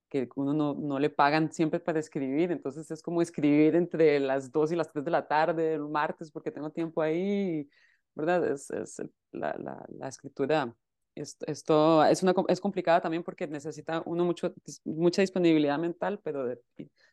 que 0.10 0.28
uno 0.36 0.54
no, 0.54 0.74
no, 0.76 1.00
le 1.00 1.10
pagan 1.10 1.54
siempre 1.54 1.80
para 1.80 2.00
escribir, 2.00 2.52
entonces 2.52 2.92
es 2.92 3.02
como 3.02 3.22
escribir 3.22 3.76
entre 3.76 4.20
las 4.20 4.52
dos 4.52 4.74
y 4.74 4.76
las 4.76 4.92
tres 4.92 5.06
de 5.06 5.12
la 5.12 5.26
tarde, 5.28 5.76
el 5.76 5.88
martes, 5.88 6.32
porque 6.32 6.52
tengo 6.52 6.72
tiempo 6.72 7.02
ahí, 7.02 7.70
¿verdad? 8.16 8.46
Es, 8.52 8.70
es 8.72 9.02
la, 9.32 9.56
la, 9.58 9.86
la, 9.88 10.08
escritura. 10.10 10.76
Esto, 11.16 11.46
esto 11.48 12.04
es, 12.04 12.24
una, 12.24 12.34
es 12.50 12.60
complicada 12.60 13.00
también 13.02 13.24
porque 13.24 13.48
necesita 13.48 14.04
uno 14.06 14.26
mucho, 14.26 14.54
mucha 14.84 15.22
disponibilidad 15.22 15.80
mental, 15.80 16.20
pero 16.24 16.46
de, 16.46 16.60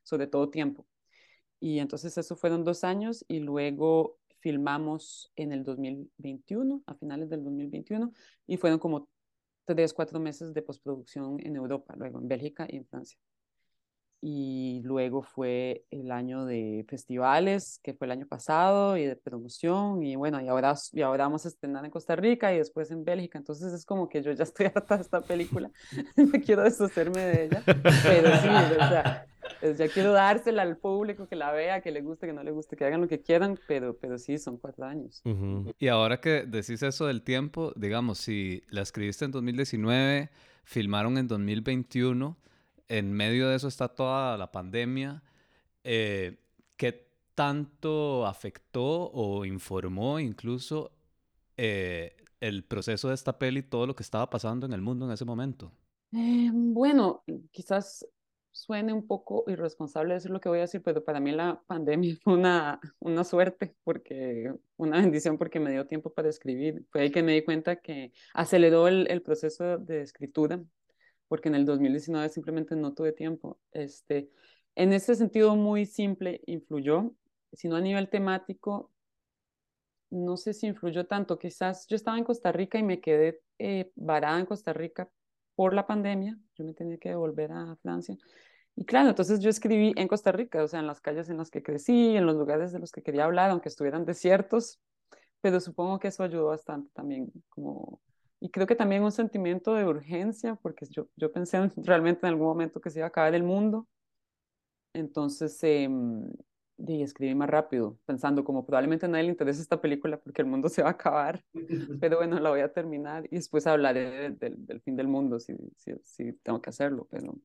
sobre 0.03 0.27
todo 0.27 0.51
tiempo. 0.51 0.87
Y 1.61 1.79
entonces 1.79 2.17
eso 2.19 2.37
fueron 2.37 2.65
dos 2.65 2.85
años 2.85 3.25
y 3.29 3.41
luego 3.41 4.19
filmamos 4.41 5.33
en 5.37 5.53
el 5.53 5.65
2021, 5.65 6.83
a 6.87 6.95
finales 6.95 7.31
del 7.31 7.43
2021, 7.43 8.13
y 8.47 8.57
fueron 8.57 8.79
como 8.79 9.09
tres, 9.65 9.93
cuatro 9.93 10.21
meses 10.21 10.55
de 10.55 10.63
postproducción 10.63 11.39
en 11.45 11.57
Europa, 11.57 11.95
luego 11.97 12.21
en 12.21 12.29
Bélgica 12.29 12.67
y 12.69 12.77
en 12.77 12.87
Francia. 12.87 13.19
Y 14.23 14.81
luego 14.83 15.23
fue 15.23 15.85
el 15.91 16.11
año 16.11 16.47
de 16.47 16.85
festivales, 16.89 17.81
que 17.83 17.93
fue 17.93 18.07
el 18.07 18.13
año 18.13 18.27
pasado, 18.27 18.97
y 18.97 19.05
de 19.05 19.17
promoción, 19.17 20.03
y 20.03 20.17
bueno, 20.17 20.41
y 20.41 20.49
ahora, 20.49 20.75
y 20.93 21.03
ahora 21.03 21.25
vamos 21.25 21.45
a 21.45 21.49
estrenar 21.49 21.85
en 21.85 21.91
Costa 21.91 22.17
Rica 22.17 22.53
y 22.55 22.59
después 22.59 22.91
en 22.91 23.05
Bélgica. 23.05 23.39
Entonces 23.39 23.73
es 23.73 23.85
como 23.85 24.09
que 24.09 24.23
yo 24.23 24.33
ya 24.33 24.45
estoy 24.45 24.67
harta 24.67 24.97
de 24.97 25.03
esta 25.03 25.21
película, 25.21 25.71
me 26.17 26.41
quiero 26.41 26.63
deshacerme 26.63 27.21
de 27.21 27.45
ella, 27.45 27.63
pero 27.67 28.29
sí, 28.37 28.49
o 28.49 28.89
sea, 28.89 29.27
ya 29.63 29.89
quiero 29.89 30.13
dársela 30.13 30.63
al 30.63 30.77
público 30.77 31.27
que 31.27 31.37
la 31.37 31.53
vea, 31.53 31.81
que 31.81 31.91
le 31.91 32.03
guste, 32.03 32.27
que 32.27 32.33
no 32.33 32.43
le 32.43 32.51
guste, 32.51 32.77
que 32.77 32.85
hagan 32.85 33.01
lo 33.01 33.09
que 33.09 33.21
quieran, 33.21 33.59
pero, 33.67 33.97
pero 33.97 34.19
sí, 34.19 34.39
son 34.39 34.59
cuatro 34.59 34.85
años. 34.87 35.21
Uh 35.25 35.31
-huh. 35.31 35.75
Y 35.79 35.89
ahora 35.89 36.21
que 36.21 36.45
decís 36.47 36.83
eso 36.83 37.07
del 37.07 37.23
tiempo, 37.23 37.73
digamos, 37.77 38.19
si 38.19 38.63
la 38.69 38.83
escribiste 38.83 39.25
en 39.25 39.31
2019, 39.33 40.31
filmaron 40.65 41.19
en 41.19 41.29
2021, 41.29 42.37
en 42.89 43.13
medio 43.13 43.49
de 43.49 43.57
eso 43.57 43.69
está 43.69 43.89
toda 43.89 44.37
la 44.37 44.53
pandemia, 44.53 45.23
eh, 45.85 46.39
¿qué 46.77 47.09
tanto 47.35 48.27
afectó 48.27 49.11
o 49.13 49.45
informó 49.45 50.19
incluso 50.19 50.93
eh, 51.57 52.17
el 52.41 52.65
proceso 52.65 53.09
de 53.09 53.15
esta 53.15 53.39
peli, 53.39 53.63
todo 53.63 53.87
lo 53.87 53.95
que 53.95 54.03
estaba 54.03 54.29
pasando 54.29 54.67
en 54.67 54.73
el 54.73 54.81
mundo 54.81 55.07
en 55.07 55.13
ese 55.13 55.25
momento? 55.25 55.73
Eh, 56.13 56.51
bueno, 56.53 57.23
quizás 57.51 58.07
suene 58.57 58.93
un 58.95 59.07
poco 59.07 59.45
irresponsable 59.49 60.15
decir 60.15 60.31
lo 60.31 60.41
que 60.41 60.49
voy 60.49 60.59
a 60.59 60.63
decir, 60.63 60.83
pero 60.83 61.05
para 61.05 61.21
mí 61.21 61.33
la 61.33 61.63
pandemia 61.67 62.17
fue 62.25 62.35
una, 62.35 62.81
una 62.99 63.25
suerte, 63.25 63.77
porque 63.85 64.55
una 64.77 65.01
bendición 65.01 65.39
porque 65.39 65.61
me 65.61 65.71
dio 65.71 65.87
tiempo 65.87 66.13
para 66.13 66.31
escribir. 66.31 66.85
Fue 66.91 67.03
ahí 67.03 67.11
que 67.11 67.23
me 67.23 67.33
di 67.33 67.43
cuenta 67.43 67.77
que 67.77 68.13
aceleró 68.35 68.89
el, 68.89 69.07
el 69.11 69.23
proceso 69.23 69.79
de 69.79 70.01
escritura, 70.03 70.63
porque 71.29 71.49
en 71.49 71.57
el 71.57 71.67
2019 71.67 72.29
simplemente 72.31 72.77
no 72.77 72.95
tuve 72.95 73.13
tiempo. 73.13 73.59
Este, 73.73 74.31
en 74.75 74.93
ese 74.93 75.15
sentido 75.15 75.55
muy 75.57 75.85
simple 75.87 76.41
influyó, 76.47 77.13
sino 77.53 77.77
a 77.77 77.81
nivel 77.81 78.09
temático, 78.09 78.91
no 80.11 80.37
sé 80.37 80.55
si 80.55 80.67
influyó 80.67 81.07
tanto. 81.07 81.39
Quizás 81.39 81.87
yo 81.89 81.97
estaba 81.97 82.17
en 82.17 82.25
Costa 82.25 82.53
Rica 82.53 82.79
y 82.79 82.83
me 82.83 83.01
quedé 83.01 83.41
eh, 83.59 83.93
varada 83.97 84.39
en 84.39 84.47
Costa 84.47 84.73
Rica 84.73 85.11
por 85.57 85.75
la 85.75 85.87
pandemia. 85.87 86.39
Yo 86.55 86.65
me 86.65 86.75
tenía 86.75 86.99
que 86.99 87.09
devolver 87.09 87.51
a 87.51 87.77
Francia. 87.83 88.17
Y 88.77 88.85
claro, 88.85 89.09
entonces 89.09 89.41
yo 89.41 89.49
escribí 89.49 89.95
en 89.97 90.07
Costa 90.07 90.33
Rica, 90.33 90.63
o 90.63 90.69
sea, 90.69 90.81
en 90.81 90.87
las 90.87 91.01
calles 91.01 91.31
en 91.31 91.39
las 91.39 91.51
que 91.51 91.63
crecí, 91.63 92.15
en 92.15 92.27
los 92.27 92.37
lugares 92.37 92.73
de 92.73 92.79
los 92.79 92.93
que 92.93 93.03
quería 93.03 93.25
hablar, 93.25 93.51
aunque 93.51 93.71
estuvieran 93.71 94.05
desiertos, 94.05 94.79
pero 95.41 95.61
supongo 95.61 95.99
que 95.99 96.09
eso 96.09 96.23
ayudó 96.23 96.47
bastante 96.49 96.91
también, 96.93 97.33
como, 97.49 98.03
y 98.39 98.51
creo 98.51 98.67
que 98.67 98.77
también 98.77 99.03
un 99.03 99.13
sentimiento 99.13 99.75
de 99.75 99.87
urgencia, 99.87 100.57
porque 100.57 100.87
yo, 100.91 101.09
yo 101.17 101.33
pensé 101.33 101.59
realmente 101.77 102.27
en 102.27 102.35
algún 102.35 102.49
momento 102.49 102.81
que 102.81 102.91
se 102.91 102.99
iba 102.99 103.07
a 103.07 103.09
acabar 103.09 103.35
el 103.35 103.45
mundo, 103.45 103.89
entonces 104.93 105.59
eh, 105.63 105.89
y 106.79 107.03
escribí 107.03 107.35
más 107.35 107.49
rápido, 107.51 107.99
pensando 108.07 108.45
como 108.45 108.65
probablemente 108.67 109.07
a 109.07 109.09
nadie 109.09 109.25
le 109.25 109.31
interesa 109.31 109.63
esta 109.63 109.81
película 109.81 110.19
porque 110.19 110.43
el 110.43 110.49
mundo 110.49 110.69
se 110.69 110.83
va 110.83 110.89
a 110.89 110.93
acabar, 110.93 111.45
pero 112.01 112.19
bueno, 112.19 112.39
la 112.41 112.51
voy 112.51 112.61
a 112.61 112.73
terminar 112.73 113.27
y 113.31 113.37
después 113.37 113.67
hablaré 113.67 114.31
del, 114.33 114.67
del 114.67 114.81
fin 114.83 114.97
del 114.97 115.09
mundo 115.09 115.41
si, 115.41 115.55
si, 115.77 115.93
si 116.03 116.33
tengo 116.35 116.61
que 116.61 116.71
hacerlo, 116.71 117.07
pero 117.11 117.39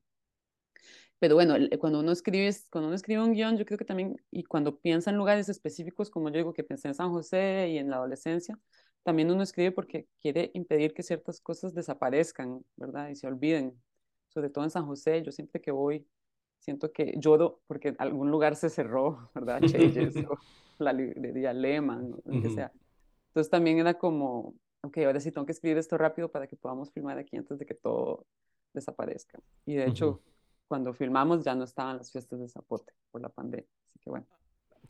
pero 1.22 1.36
bueno, 1.36 1.54
cuando 1.78 2.00
uno 2.00 2.10
escribe, 2.10 2.50
cuando 2.68 2.88
uno 2.88 2.96
escribe 2.96 3.22
un 3.22 3.32
guion, 3.32 3.56
yo 3.56 3.64
creo 3.64 3.78
que 3.78 3.84
también, 3.84 4.16
y 4.32 4.42
cuando 4.42 4.80
piensa 4.80 5.10
en 5.10 5.16
lugares 5.16 5.48
específicos, 5.48 6.10
como 6.10 6.30
yo 6.30 6.38
digo 6.38 6.52
que 6.52 6.64
pensé 6.64 6.88
en 6.88 6.94
San 6.94 7.10
José 7.10 7.68
y 7.70 7.78
en 7.78 7.90
la 7.90 7.98
adolescencia, 7.98 8.58
también 9.04 9.30
uno 9.30 9.44
escribe 9.44 9.70
porque 9.70 10.08
quiere 10.20 10.50
impedir 10.54 10.94
que 10.94 11.04
ciertas 11.04 11.40
cosas 11.40 11.74
desaparezcan, 11.74 12.64
¿verdad? 12.74 13.08
Y 13.08 13.14
se 13.14 13.28
olviden. 13.28 13.80
Sobre 14.30 14.50
todo 14.50 14.64
en 14.64 14.70
San 14.70 14.84
José, 14.84 15.22
yo 15.22 15.30
siempre 15.30 15.60
que 15.60 15.70
voy, 15.70 16.08
siento 16.62 16.92
que 16.92 17.14
lloro 17.18 17.60
porque 17.66 17.94
algún 17.98 18.30
lugar 18.30 18.56
se 18.56 18.70
cerró, 18.70 19.30
¿verdad? 19.34 19.60
Changes, 19.60 20.14
o 20.30 20.38
la 20.78 20.92
librería 20.92 21.52
Lehman, 21.52 22.14
o 22.14 22.22
lo 22.24 22.42
que 22.42 22.50
sea. 22.50 22.72
Entonces 23.28 23.50
también 23.50 23.78
era 23.78 23.94
como, 23.94 24.54
ok, 24.82 24.98
ahora 24.98 25.20
sí 25.20 25.32
tengo 25.32 25.46
que 25.46 25.52
escribir 25.52 25.78
esto 25.78 25.98
rápido 25.98 26.30
para 26.30 26.46
que 26.46 26.56
podamos 26.56 26.90
filmar 26.92 27.18
aquí 27.18 27.36
antes 27.36 27.58
de 27.58 27.66
que 27.66 27.74
todo 27.74 28.26
desaparezca. 28.72 29.40
Y 29.66 29.74
de 29.74 29.86
hecho, 29.86 30.22
cuando 30.68 30.94
filmamos 30.94 31.44
ya 31.44 31.54
no 31.54 31.64
estaban 31.64 31.98
las 31.98 32.10
fiestas 32.10 32.40
de 32.40 32.48
Zapote 32.48 32.92
por 33.10 33.20
la 33.20 33.28
pandemia. 33.28 33.68
Así 33.88 33.98
que 34.00 34.10
bueno. 34.10 34.26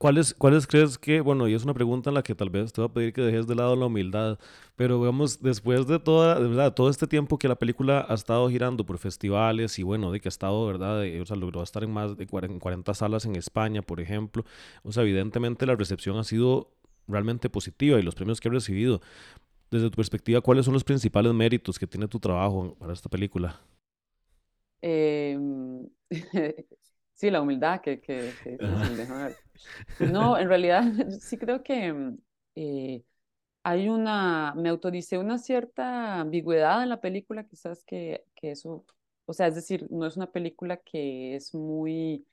¿Cuáles, 0.03 0.35
¿Cuáles 0.35 0.67
crees 0.67 0.99
que, 0.99 1.21
bueno, 1.21 1.47
y 1.47 1.55
es 1.55 1.63
una 1.63 1.75
pregunta 1.75 2.11
en 2.11 2.15
la 2.15 2.25
que 2.25 2.35
tal 2.35 2.51
vez 2.51 2.73
te 2.73 2.81
voy 2.81 2.91
a 2.91 2.93
pedir 2.93 3.13
que 3.13 3.21
dejes 3.21 3.47
de 3.47 3.55
lado 3.55 3.77
la 3.77 3.87
humildad, 3.87 4.37
pero 4.75 4.99
digamos, 4.99 5.41
después 5.41 5.87
de 5.87 6.01
toda, 6.01 6.41
de 6.41 6.49
verdad, 6.49 6.75
todo 6.75 6.91
este 6.91 7.07
tiempo 7.07 7.39
que 7.39 7.47
la 7.47 7.55
película 7.55 8.05
ha 8.09 8.15
estado 8.15 8.51
girando 8.51 8.85
por 8.85 8.99
festivales 8.99 9.79
y 9.79 9.85
bueno, 9.85 10.11
de 10.11 10.19
que 10.19 10.27
ha 10.27 10.31
estado, 10.31 10.67
¿verdad? 10.67 11.05
o 11.21 11.25
sea, 11.25 11.37
logró 11.37 11.63
estar 11.63 11.85
en 11.85 11.93
más 11.93 12.17
de 12.17 12.27
40 12.27 12.95
salas 12.95 13.27
en 13.27 13.37
España, 13.37 13.81
por 13.81 14.01
ejemplo, 14.01 14.45
o 14.83 14.91
sea, 14.91 15.05
evidentemente 15.05 15.67
la 15.67 15.77
recepción 15.77 16.17
ha 16.19 16.25
sido 16.25 16.73
realmente 17.07 17.49
positiva 17.49 17.97
y 18.01 18.03
los 18.03 18.17
premios 18.17 18.41
que 18.41 18.49
ha 18.49 18.51
recibido. 18.51 19.01
Desde 19.71 19.89
tu 19.89 19.95
perspectiva, 19.95 20.41
¿cuáles 20.41 20.65
son 20.65 20.75
los 20.75 20.83
principales 20.83 21.33
méritos 21.33 21.79
que 21.79 21.87
tiene 21.87 22.09
tu 22.09 22.19
trabajo 22.19 22.75
para 22.77 22.93
esta 22.93 23.09
película? 23.09 23.61
Em, 24.81 25.89
sí, 27.23 27.31
la 27.31 27.41
humildad 27.41 27.81
que, 27.81 28.01
que, 28.01 28.33
que, 28.43 28.57
No, 30.11 30.37
en 30.37 30.49
realidad 30.49 30.83
sí 31.21 31.39
creo 31.39 31.63
que 31.63 31.93
mm, 31.93 32.19
eh, 32.57 33.05
hay 33.63 33.89
una, 33.89 34.55
me 34.57 34.69
autoricé 34.71 35.19
una 35.19 35.39
cierta 35.39 36.19
ambigüedad 36.19 36.83
en 36.83 36.89
la 36.89 37.01
película, 37.01 37.45
quizás 37.45 37.85
que, 37.85 38.25
que 38.35 38.51
eso, 38.51 38.85
o 39.25 39.33
sea, 39.33 39.47
es 39.47 39.55
decir, 39.55 39.87
no 39.89 40.05
es 40.05 40.17
una 40.17 40.33
película 40.33 40.79
que 40.79 41.37
es 41.37 41.55
muy 41.55 42.27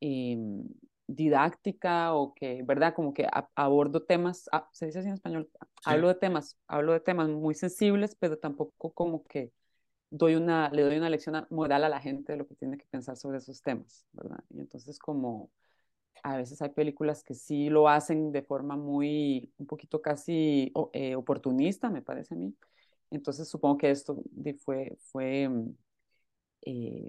em, 0.00 0.62
didáctica 1.06 2.12
o 2.12 2.34
que, 2.34 2.62
¿verdad? 2.64 2.92
Como 2.94 3.14
que 3.14 3.26
abordo 3.54 4.02
temas, 4.02 4.46
ah, 4.52 4.68
se 4.72 4.84
dice 4.84 4.98
así 4.98 5.08
en 5.08 5.14
español, 5.14 5.48
hablo 5.86 6.08
de 6.08 6.16
temas, 6.16 6.58
hablo 6.66 6.92
de 6.92 7.00
temas 7.00 7.30
muy 7.30 7.54
sensibles, 7.54 8.14
pero 8.14 8.36
tampoco 8.36 8.92
como 8.92 9.24
que 9.24 9.52
doy 10.10 10.34
una, 10.34 10.70
le 10.70 10.82
doy 10.82 10.96
una 10.96 11.10
lección 11.10 11.46
moral 11.50 11.84
a 11.84 11.88
la 11.88 12.00
gente 12.00 12.32
de 12.32 12.38
lo 12.38 12.46
que 12.46 12.54
tiene 12.54 12.78
que 12.78 12.86
pensar 12.90 13.16
sobre 13.16 13.38
esos 13.38 13.62
temas. 13.62 14.06
Y 14.50 14.60
entonces 14.60 14.98
como 14.98 15.50
a 16.22 16.36
veces 16.36 16.60
hay 16.62 16.70
películas 16.70 17.22
que 17.24 17.34
sí 17.34 17.70
lo 17.70 17.88
hacen 17.88 18.32
de 18.32 18.42
forma 18.42 18.76
muy, 18.76 19.52
un 19.58 19.66
poquito 19.66 20.02
casi 20.02 20.72
eh, 20.92 21.14
oportunista, 21.16 21.90
me 21.90 22.02
parece 22.02 22.34
a 22.34 22.38
mí. 22.38 22.54
Entonces 23.10 23.48
supongo 23.48 23.78
que 23.78 23.90
esto 23.90 24.22
fue, 24.64 24.98
fue 25.12 25.48
mm, 25.48 25.70
eh, 26.62 27.04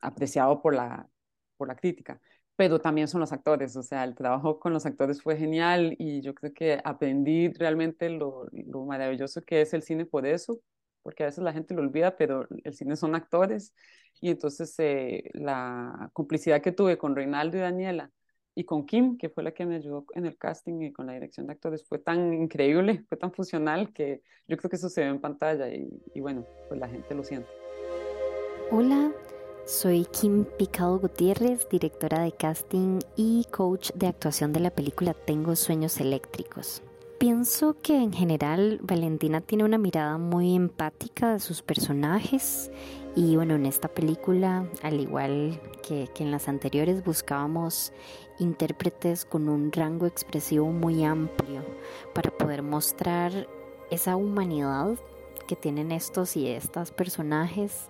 apreciado 0.00 0.60
por 0.62 0.74
la, 0.74 1.08
por 1.56 1.68
la 1.68 1.76
crítica. 1.76 2.20
Pero 2.56 2.80
también 2.80 3.08
son 3.08 3.20
los 3.20 3.32
actores, 3.32 3.76
o 3.76 3.82
sea, 3.82 4.04
el 4.04 4.14
trabajo 4.14 4.60
con 4.60 4.72
los 4.72 4.86
actores 4.86 5.20
fue 5.22 5.36
genial 5.36 5.96
y 5.98 6.20
yo 6.22 6.34
creo 6.34 6.52
que 6.54 6.80
aprendí 6.84 7.48
realmente 7.52 8.08
lo, 8.10 8.46
lo 8.52 8.84
maravilloso 8.84 9.42
que 9.42 9.60
es 9.62 9.74
el 9.74 9.82
cine 9.82 10.06
por 10.06 10.24
eso, 10.26 10.60
porque 11.04 11.22
a 11.22 11.26
veces 11.26 11.44
la 11.44 11.52
gente 11.52 11.74
lo 11.74 11.82
olvida, 11.82 12.16
pero 12.16 12.48
el 12.64 12.74
cine 12.74 12.96
son 12.96 13.14
actores. 13.14 13.74
Y 14.20 14.30
entonces 14.30 14.74
eh, 14.78 15.30
la 15.34 16.10
complicidad 16.12 16.62
que 16.62 16.72
tuve 16.72 16.98
con 16.98 17.14
Reinaldo 17.14 17.58
y 17.58 17.60
Daniela 17.60 18.10
y 18.56 18.64
con 18.64 18.86
Kim, 18.86 19.18
que 19.18 19.28
fue 19.28 19.42
la 19.42 19.52
que 19.52 19.66
me 19.66 19.76
ayudó 19.76 20.06
en 20.14 20.26
el 20.26 20.38
casting 20.38 20.80
y 20.80 20.92
con 20.92 21.06
la 21.06 21.12
dirección 21.12 21.46
de 21.46 21.52
actores, 21.52 21.84
fue 21.86 21.98
tan 21.98 22.32
increíble, 22.32 23.04
fue 23.08 23.18
tan 23.18 23.32
funcional 23.32 23.92
que 23.92 24.22
yo 24.48 24.56
creo 24.56 24.70
que 24.70 24.76
eso 24.76 24.88
se 24.88 25.02
ve 25.02 25.08
en 25.08 25.20
pantalla 25.20 25.68
y, 25.68 26.20
bueno, 26.20 26.46
pues 26.68 26.80
la 26.80 26.88
gente 26.88 27.14
lo 27.14 27.22
siente. 27.22 27.48
Hola, 28.70 29.12
soy 29.66 30.06
Kim 30.06 30.44
Picado 30.56 30.98
Gutiérrez, 30.98 31.68
directora 31.68 32.22
de 32.22 32.32
casting 32.32 33.00
y 33.16 33.44
coach 33.50 33.90
de 33.94 34.06
actuación 34.06 34.52
de 34.52 34.60
la 34.60 34.70
película 34.70 35.14
Tengo 35.14 35.54
Sueños 35.56 36.00
Eléctricos. 36.00 36.82
Pienso 37.18 37.76
que 37.80 37.96
en 37.96 38.12
general 38.12 38.80
Valentina 38.82 39.40
tiene 39.40 39.64
una 39.64 39.78
mirada 39.78 40.18
muy 40.18 40.54
empática 40.54 41.32
de 41.32 41.40
sus 41.40 41.62
personajes 41.62 42.70
y 43.16 43.36
bueno, 43.36 43.54
en 43.54 43.66
esta 43.66 43.86
película, 43.86 44.68
al 44.82 45.00
igual 45.00 45.60
que, 45.86 46.10
en 46.18 46.32
las 46.32 46.48
anteriores, 46.48 47.04
buscábamos 47.04 47.92
intérpretes 48.40 49.24
con 49.24 49.48
un 49.48 49.70
rango 49.70 50.06
expresivo 50.06 50.72
muy 50.72 51.04
amplio 51.04 51.64
para 52.12 52.32
poder 52.32 52.62
mostrar 52.62 53.46
esa 53.90 54.16
humanidad 54.16 54.96
que 55.46 55.54
tienen 55.54 55.92
estos 55.92 56.36
y 56.36 56.48
estas 56.48 56.90
personajes 56.90 57.88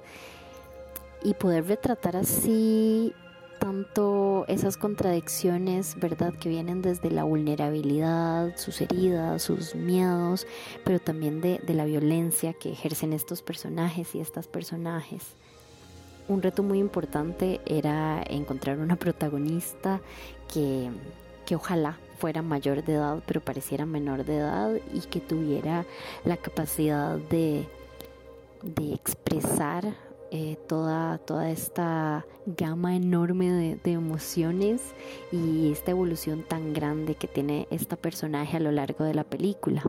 y 1.22 1.32
poder 1.32 1.66
retratar 1.66 2.16
así 2.16 3.14
tanto 3.58 4.44
esas 4.48 4.76
contradicciones, 4.76 5.98
¿verdad? 5.98 6.34
Que 6.34 6.48
vienen 6.48 6.82
desde 6.82 7.10
la 7.10 7.24
vulnerabilidad, 7.24 8.56
sus 8.56 8.80
heridas, 8.80 9.42
sus 9.42 9.74
miedos, 9.74 10.46
pero 10.84 10.98
también 10.98 11.40
de, 11.40 11.60
la 11.68 11.84
violencia 11.84 12.52
que 12.52 12.72
ejercen 12.72 13.12
estos 13.12 13.42
personajes 13.42 14.14
y 14.14 14.20
estas 14.20 14.46
personajes. 14.46 15.22
Un 16.28 16.42
reto 16.42 16.62
muy 16.62 16.78
importante 16.78 17.60
era 17.66 18.22
encontrar 18.28 18.78
una 18.78 18.96
protagonista 18.96 20.00
que, 20.52 20.90
que 21.46 21.56
ojalá 21.56 21.98
fuera 22.18 22.42
mayor 22.42 22.84
de 22.84 22.94
edad, 22.94 23.22
pero 23.26 23.40
pareciera 23.40 23.86
menor 23.86 24.24
de 24.24 24.36
edad 24.36 24.72
y 24.92 25.00
que 25.00 25.20
tuviera 25.20 25.84
la 26.24 26.36
capacidad 26.36 27.16
de, 27.16 27.66
de 28.62 28.94
expresar 28.94 29.94
eh, 30.36 30.58
toda, 30.66 31.18
toda 31.18 31.48
esta 31.48 32.26
gama 32.44 32.96
enorme 32.96 33.52
de, 33.52 33.76
de, 33.76 33.92
emociones 33.92 34.82
y 35.30 35.70
esta 35.70 35.92
evolución 35.92 36.42
tan 36.42 36.72
grande 36.72 37.14
que 37.14 37.28
tiene 37.28 37.68
esta 37.70 37.94
personaje 37.94 38.56
a 38.56 38.60
lo 38.60 38.72
largo 38.72 39.04
de 39.04 39.14
la 39.14 39.22
película. 39.22 39.84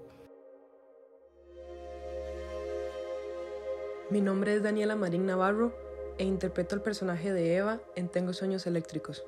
Mi 4.12 4.22
nombre 4.22 4.54
es 4.54 4.62
Daniela 4.62 4.96
Marín 4.96 5.26
Navarro 5.26 5.74
e 6.20 6.26
interpreto 6.26 6.76
el 6.76 6.82
personaje 6.82 7.34
de 7.34 7.56
Eva 7.56 7.82
en 7.96 8.08
Tengo 8.08 8.32
Sueños 8.32 8.68
Eléctricos. 8.68 9.26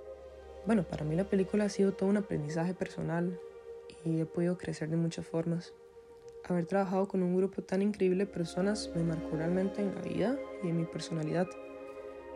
Bueno, 0.68 0.84
para 0.84 1.04
mí 1.04 1.16
la 1.16 1.24
película 1.24 1.64
ha 1.64 1.70
sido 1.70 1.94
todo 1.94 2.10
un 2.10 2.18
aprendizaje 2.18 2.76
personal 2.76 3.40
y 4.06 4.22
he 4.22 4.26
podido 4.28 4.60
crecer 4.60 4.88
de 4.90 4.98
muchas 4.98 5.26
formas 5.26 5.74
haber 6.54 6.66
trabajado 6.66 7.08
con 7.08 7.24
un 7.24 7.36
grupo 7.36 7.62
tan 7.62 7.82
increíble 7.82 8.26
de 8.26 8.32
personas 8.32 8.90
me 8.96 9.04
marcó 9.04 9.36
realmente 9.36 9.82
en 9.82 9.96
la 9.96 10.02
vida 10.02 10.38
y 10.64 10.70
en 10.70 10.78
mi 10.78 10.86
personalidad. 10.86 11.48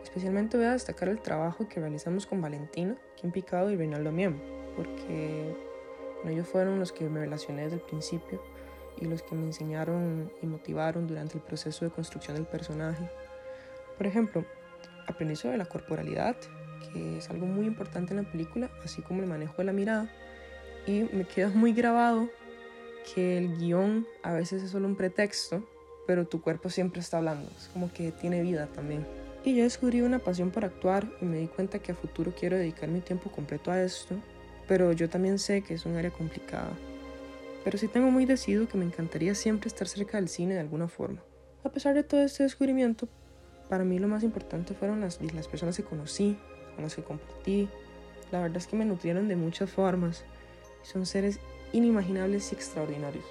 Especialmente 0.02 0.56
voy 0.56 0.66
a 0.66 0.72
destacar 0.72 1.08
el 1.08 1.20
trabajo 1.20 1.68
que 1.68 1.80
realizamos 1.80 2.26
con 2.26 2.40
Valentina, 2.40 2.96
Kim 3.16 3.30
Picado 3.30 3.70
y 3.70 3.76
Reinaldo 3.76 4.12
Miem, 4.12 4.38
porque 4.76 5.54
ellos 6.26 6.46
fueron 6.48 6.78
los 6.78 6.92
que 6.92 7.08
me 7.08 7.20
relacioné 7.20 7.62
desde 7.62 7.76
el 7.76 7.82
principio 7.82 8.42
y 9.00 9.06
los 9.06 9.22
que 9.22 9.34
me 9.34 9.46
enseñaron 9.46 10.30
y 10.42 10.46
motivaron 10.46 11.06
durante 11.06 11.38
el 11.38 11.42
proceso 11.42 11.84
de 11.84 11.90
construcción 11.90 12.36
del 12.36 12.46
personaje. 12.46 13.08
Por 13.96 14.06
ejemplo, 14.06 14.44
aprendí 15.06 15.36
sobre 15.36 15.56
la 15.56 15.66
corporalidad, 15.66 16.36
que 16.92 17.18
es 17.18 17.30
algo 17.30 17.46
muy 17.46 17.66
importante 17.66 18.12
en 18.12 18.24
la 18.24 18.30
película, 18.30 18.70
así 18.84 19.02
como 19.02 19.22
el 19.22 19.28
manejo 19.28 19.54
de 19.58 19.64
la 19.64 19.72
mirada, 19.72 20.10
y 20.86 21.04
me 21.12 21.24
queda 21.24 21.48
muy 21.48 21.72
grabado 21.72 22.28
que 23.02 23.38
el 23.38 23.56
guion 23.58 24.06
a 24.22 24.32
veces 24.32 24.62
es 24.62 24.70
solo 24.70 24.86
un 24.86 24.96
pretexto, 24.96 25.66
pero 26.06 26.26
tu 26.26 26.40
cuerpo 26.40 26.70
siempre 26.70 27.00
está 27.00 27.18
hablando, 27.18 27.50
es 27.56 27.68
como 27.72 27.92
que 27.92 28.12
tiene 28.12 28.42
vida 28.42 28.66
también. 28.66 29.06
Y 29.44 29.56
yo 29.56 29.64
descubrí 29.64 30.02
una 30.02 30.20
pasión 30.20 30.50
por 30.50 30.64
actuar 30.64 31.10
y 31.20 31.24
me 31.24 31.38
di 31.38 31.48
cuenta 31.48 31.80
que 31.80 31.92
a 31.92 31.94
futuro 31.96 32.32
quiero 32.38 32.56
dedicar 32.56 32.88
mi 32.88 33.00
tiempo 33.00 33.30
completo 33.30 33.70
a 33.70 33.82
esto, 33.82 34.14
pero 34.68 34.92
yo 34.92 35.08
también 35.08 35.38
sé 35.38 35.62
que 35.62 35.74
es 35.74 35.84
un 35.84 35.96
área 35.96 36.10
complicada. 36.10 36.70
Pero 37.64 37.78
sí 37.78 37.88
tengo 37.88 38.10
muy 38.10 38.24
decidido 38.24 38.68
que 38.68 38.78
me 38.78 38.84
encantaría 38.84 39.34
siempre 39.34 39.68
estar 39.68 39.88
cerca 39.88 40.18
del 40.18 40.28
cine 40.28 40.54
de 40.54 40.60
alguna 40.60 40.88
forma. 40.88 41.22
A 41.64 41.70
pesar 41.70 41.94
de 41.94 42.02
todo 42.02 42.22
este 42.22 42.42
descubrimiento, 42.42 43.08
para 43.68 43.84
mí 43.84 43.98
lo 43.98 44.08
más 44.08 44.22
importante 44.22 44.74
fueron 44.74 45.00
las, 45.00 45.20
las 45.34 45.48
personas 45.48 45.76
que 45.76 45.84
conocí, 45.84 46.36
con 46.74 46.84
las 46.84 46.94
que 46.94 47.02
compartí. 47.02 47.68
La 48.30 48.40
verdad 48.40 48.58
es 48.58 48.66
que 48.66 48.76
me 48.76 48.84
nutrieron 48.84 49.28
de 49.28 49.36
muchas 49.36 49.70
formas. 49.70 50.24
Son 50.82 51.06
seres 51.06 51.38
inimaginables 51.72 52.52
y 52.52 52.54
extraordinarios. 52.54 53.24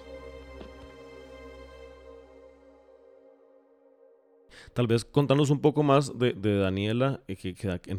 Tal 4.73 4.87
vez 4.87 5.03
contanos 5.03 5.49
un 5.49 5.59
poco 5.59 5.83
más 5.83 6.17
de, 6.17 6.33
Daniela, 6.33 7.21
eh, 7.27 7.35
que, 7.35 7.55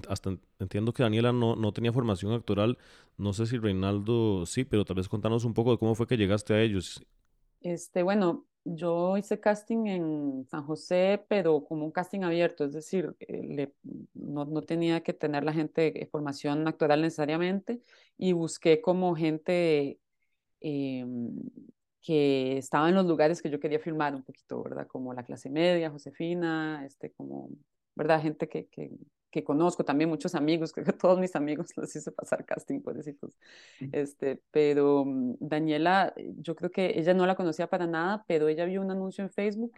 hasta 0.09 0.39
entiendo 0.59 0.95
que 0.95 1.03
Daniela 1.03 1.33
no, 1.33 1.55
no, 1.55 1.73
tenía 1.73 1.93
formación 1.93 2.33
actoral, 2.33 2.79
no 3.19 3.35
sé 3.35 3.47
si 3.47 3.59
Reinaldo 3.59 4.47
sí, 4.47 4.65
pero 4.65 4.85
tal 4.85 4.97
vez 4.97 5.09
contanos 5.09 5.45
un 5.45 5.53
poco 5.53 5.73
de 5.73 5.79
cómo 5.79 5.95
fue 5.95 6.07
que 6.07 6.17
llegaste 6.17 6.55
a 6.55 6.63
ellos. 6.63 7.05
Este, 7.61 8.03
bueno, 8.03 8.47
yo 8.65 9.17
hice 9.19 9.39
casting 9.39 9.87
en 9.87 10.47
San 10.51 10.65
José, 10.65 11.25
pero 11.29 11.65
como 11.65 11.85
un 11.85 11.93
casting 11.93 12.23
abierto, 12.23 12.65
es 12.65 12.73
decir, 12.73 13.15
eh, 13.21 13.73
no, 14.15 14.45
no, 14.45 14.63
tenía 14.63 15.03
que 15.03 15.13
tener 15.13 15.45
la 15.45 15.53
gente 15.53 16.09
formación 16.11 16.67
actoral 16.67 17.03
necesariamente 17.03 17.83
y 18.17 18.33
busqué 18.33 18.81
como 18.81 19.15
gente 19.15 19.99
em, 20.63 21.33
que 22.01 22.59
estaba 22.59 22.89
en 22.89 22.95
los 22.97 23.07
lugares 23.07 23.41
que 23.43 23.51
yo 23.51 23.61
quería 23.61 23.79
filmar 23.79 24.15
un 24.15 24.23
poquito, 24.25 24.63
¿verdad? 24.63 24.87
Como 24.89 25.15
la 25.15 25.25
clase 25.25 25.51
media, 25.51 25.91
Josefina, 25.91 26.85
este, 26.87 27.13
como, 27.13 27.51
¿verdad? 27.95 28.21
Gente 28.23 28.49
que, 28.49 28.67
que, 28.67 28.91
que 29.31 29.45
conozco, 29.45 29.85
también 29.85 30.11
muchos 30.11 30.35
amigos, 30.35 30.73
creo 30.75 30.85
que 30.85 30.93
todos 30.93 31.19
mis 31.19 31.35
amigos 31.37 31.69
los 31.77 31.95
hice 31.97 32.13
pasar 32.13 32.45
casting, 32.45 32.81
pobrecitos. 32.81 33.37
Este, 33.93 34.41
pero 34.51 35.05
mm, 35.05 35.37
Daniela, 35.41 36.15
yo 36.39 36.55
creo 36.55 36.71
que 36.71 36.99
ella 36.99 37.15
no 37.15 37.27
la 37.27 37.37
conocía 37.37 37.69
para 37.69 37.87
nada, 37.87 38.25
pero 38.29 38.49
ella 38.49 38.65
vio 38.65 38.83
un 38.83 38.91
anuncio 38.91 39.25
en 39.25 39.31
Facebook, 39.31 39.73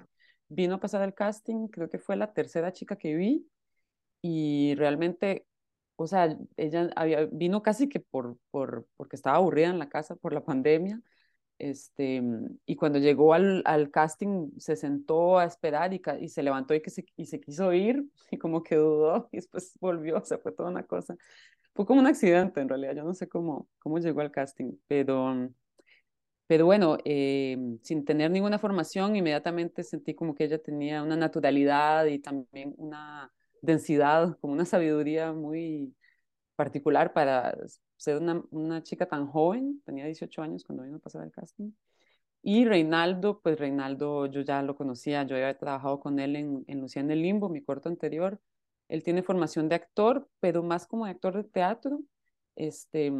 vino 0.48 0.74
a 0.76 0.80
pasar 0.80 1.02
el 1.02 1.14
casting, 1.14 1.68
creo 1.68 1.88
que 1.88 1.98
fue 1.98 2.16
la 2.16 2.32
tercera 2.32 2.72
chica 2.72 2.96
que 2.96 3.14
vi, 3.14 3.48
y 4.22 4.74
realmente 4.76 5.46
o 5.96 6.06
sea, 6.06 6.36
ella 6.56 6.90
había, 6.96 7.26
vino 7.26 7.62
casi 7.62 7.88
que 7.88 8.00
por, 8.00 8.38
por, 8.50 8.86
porque 8.96 9.16
estaba 9.16 9.36
aburrida 9.36 9.68
en 9.68 9.78
la 9.78 9.88
casa 9.88 10.16
por 10.16 10.32
la 10.32 10.44
pandemia 10.44 11.00
este, 11.58 12.22
y 12.66 12.76
cuando 12.76 12.98
llegó 12.98 13.32
al, 13.32 13.62
al, 13.64 13.90
casting, 13.90 14.50
se 14.58 14.76
sentó 14.76 15.38
a 15.38 15.44
esperar 15.44 15.94
y, 15.94 16.02
y 16.20 16.28
se 16.28 16.42
levantó 16.42 16.74
y, 16.74 16.80
que 16.82 16.90
se, 16.90 17.06
y 17.16 17.26
se 17.26 17.40
quiso 17.40 17.72
ir, 17.72 18.04
y 18.30 18.38
como 18.38 18.62
que 18.62 18.76
dudó, 18.76 19.28
y 19.32 19.36
después 19.36 19.76
volvió, 19.80 20.18
o 20.18 20.24
sea, 20.24 20.38
fue 20.38 20.52
toda 20.52 20.70
una 20.70 20.84
cosa. 20.84 21.16
Fue 21.74 21.86
como 21.86 22.00
un 22.00 22.06
accidente, 22.06 22.60
en 22.60 22.68
realidad, 22.68 22.94
yo 22.96 23.04
no 23.04 23.14
sé 23.14 23.28
cómo, 23.28 23.68
cómo 23.78 23.98
llegó 23.98 24.20
al 24.20 24.30
casting, 24.30 24.72
pero, 24.86 25.50
pero 26.46 26.66
bueno, 26.66 26.98
eh, 27.04 27.56
sin 27.82 28.04
tener 28.04 28.30
ninguna 28.30 28.58
formación, 28.58 29.16
inmediatamente 29.16 29.82
sentí 29.84 30.14
como 30.14 30.34
que 30.34 30.44
ella 30.44 30.58
tenía 30.58 31.02
una 31.02 31.16
naturalidad 31.16 32.06
y 32.06 32.18
también 32.18 32.74
una 32.76 33.32
densidad, 33.64 34.38
como 34.40 34.52
una 34.52 34.64
sabiduría 34.64 35.32
muy 35.32 35.94
particular 36.56 37.12
para 37.12 37.56
ser 37.96 38.18
una, 38.18 38.42
una, 38.50 38.82
chica 38.82 39.06
tan 39.06 39.26
joven, 39.26 39.82
tenía 39.84 40.06
18 40.06 40.42
años 40.42 40.64
cuando 40.64 40.84
vino 40.84 40.96
a 40.96 41.00
pasar 41.00 41.24
el 41.24 41.32
casting. 41.32 41.72
Y 42.42 42.66
Reinaldo, 42.66 43.40
pues 43.40 43.58
Reinaldo 43.58 44.26
yo 44.26 44.42
ya 44.42 44.62
lo 44.62 44.76
conocía, 44.76 45.24
yo 45.24 45.36
había 45.36 45.56
trabajado 45.58 46.00
con 46.00 46.18
él 46.18 46.36
en, 46.36 46.64
en 46.68 46.80
Lucía 46.80 47.00
en 47.02 47.10
el 47.10 47.22
Limbo, 47.22 47.48
mi 47.48 47.62
corto 47.62 47.88
anterior. 47.88 48.40
Él 48.88 49.02
tiene 49.02 49.22
formación 49.22 49.68
de 49.68 49.76
actor, 49.76 50.28
pero 50.40 50.62
más 50.62 50.86
como 50.86 51.06
actor 51.06 51.34
de 51.36 51.44
teatro. 51.44 52.00
Este, 52.56 53.10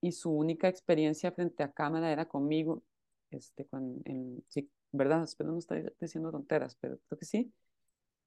y 0.00 0.12
su 0.12 0.30
única 0.32 0.68
experiencia 0.68 1.32
frente 1.32 1.62
a 1.62 1.72
cámara 1.72 2.10
era 2.10 2.26
conmigo. 2.26 2.82
Este, 3.30 3.66
con, 3.66 4.00
en, 4.04 4.44
sí, 4.48 4.70
¿verdad? 4.92 5.24
Espero 5.24 5.52
no 5.52 5.58
estar 5.58 5.92
diciendo 6.00 6.30
tonteras, 6.30 6.76
pero 6.80 6.98
creo 7.06 7.18
que 7.18 7.26
sí. 7.26 7.52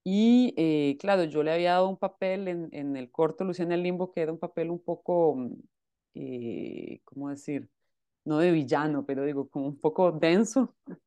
Y 0.10 0.54
eh, 0.58 0.98
claro, 1.02 1.26
yo 1.26 1.44
le 1.44 1.52
había 1.52 1.74
dado 1.74 1.90
un 1.90 1.98
papel 1.98 2.48
en, 2.48 2.70
en 2.72 2.96
el 2.96 3.12
corto 3.12 3.44
Luciana 3.44 3.76
el 3.76 3.84
Limbo, 3.84 4.10
que 4.14 4.22
era 4.22 4.32
un 4.32 4.40
papel 4.40 4.70
un 4.72 4.82
poco, 4.82 5.36
mm, 5.36 5.54
eh, 6.16 7.02
¿cómo 7.04 7.30
decir? 7.30 7.70
No 8.26 8.40
de 8.40 8.52
villano, 8.52 9.06
pero 9.06 9.26
digo, 9.26 9.50
como 9.50 9.68
un 9.68 9.80
poco 9.80 10.12
denso. 10.14 10.76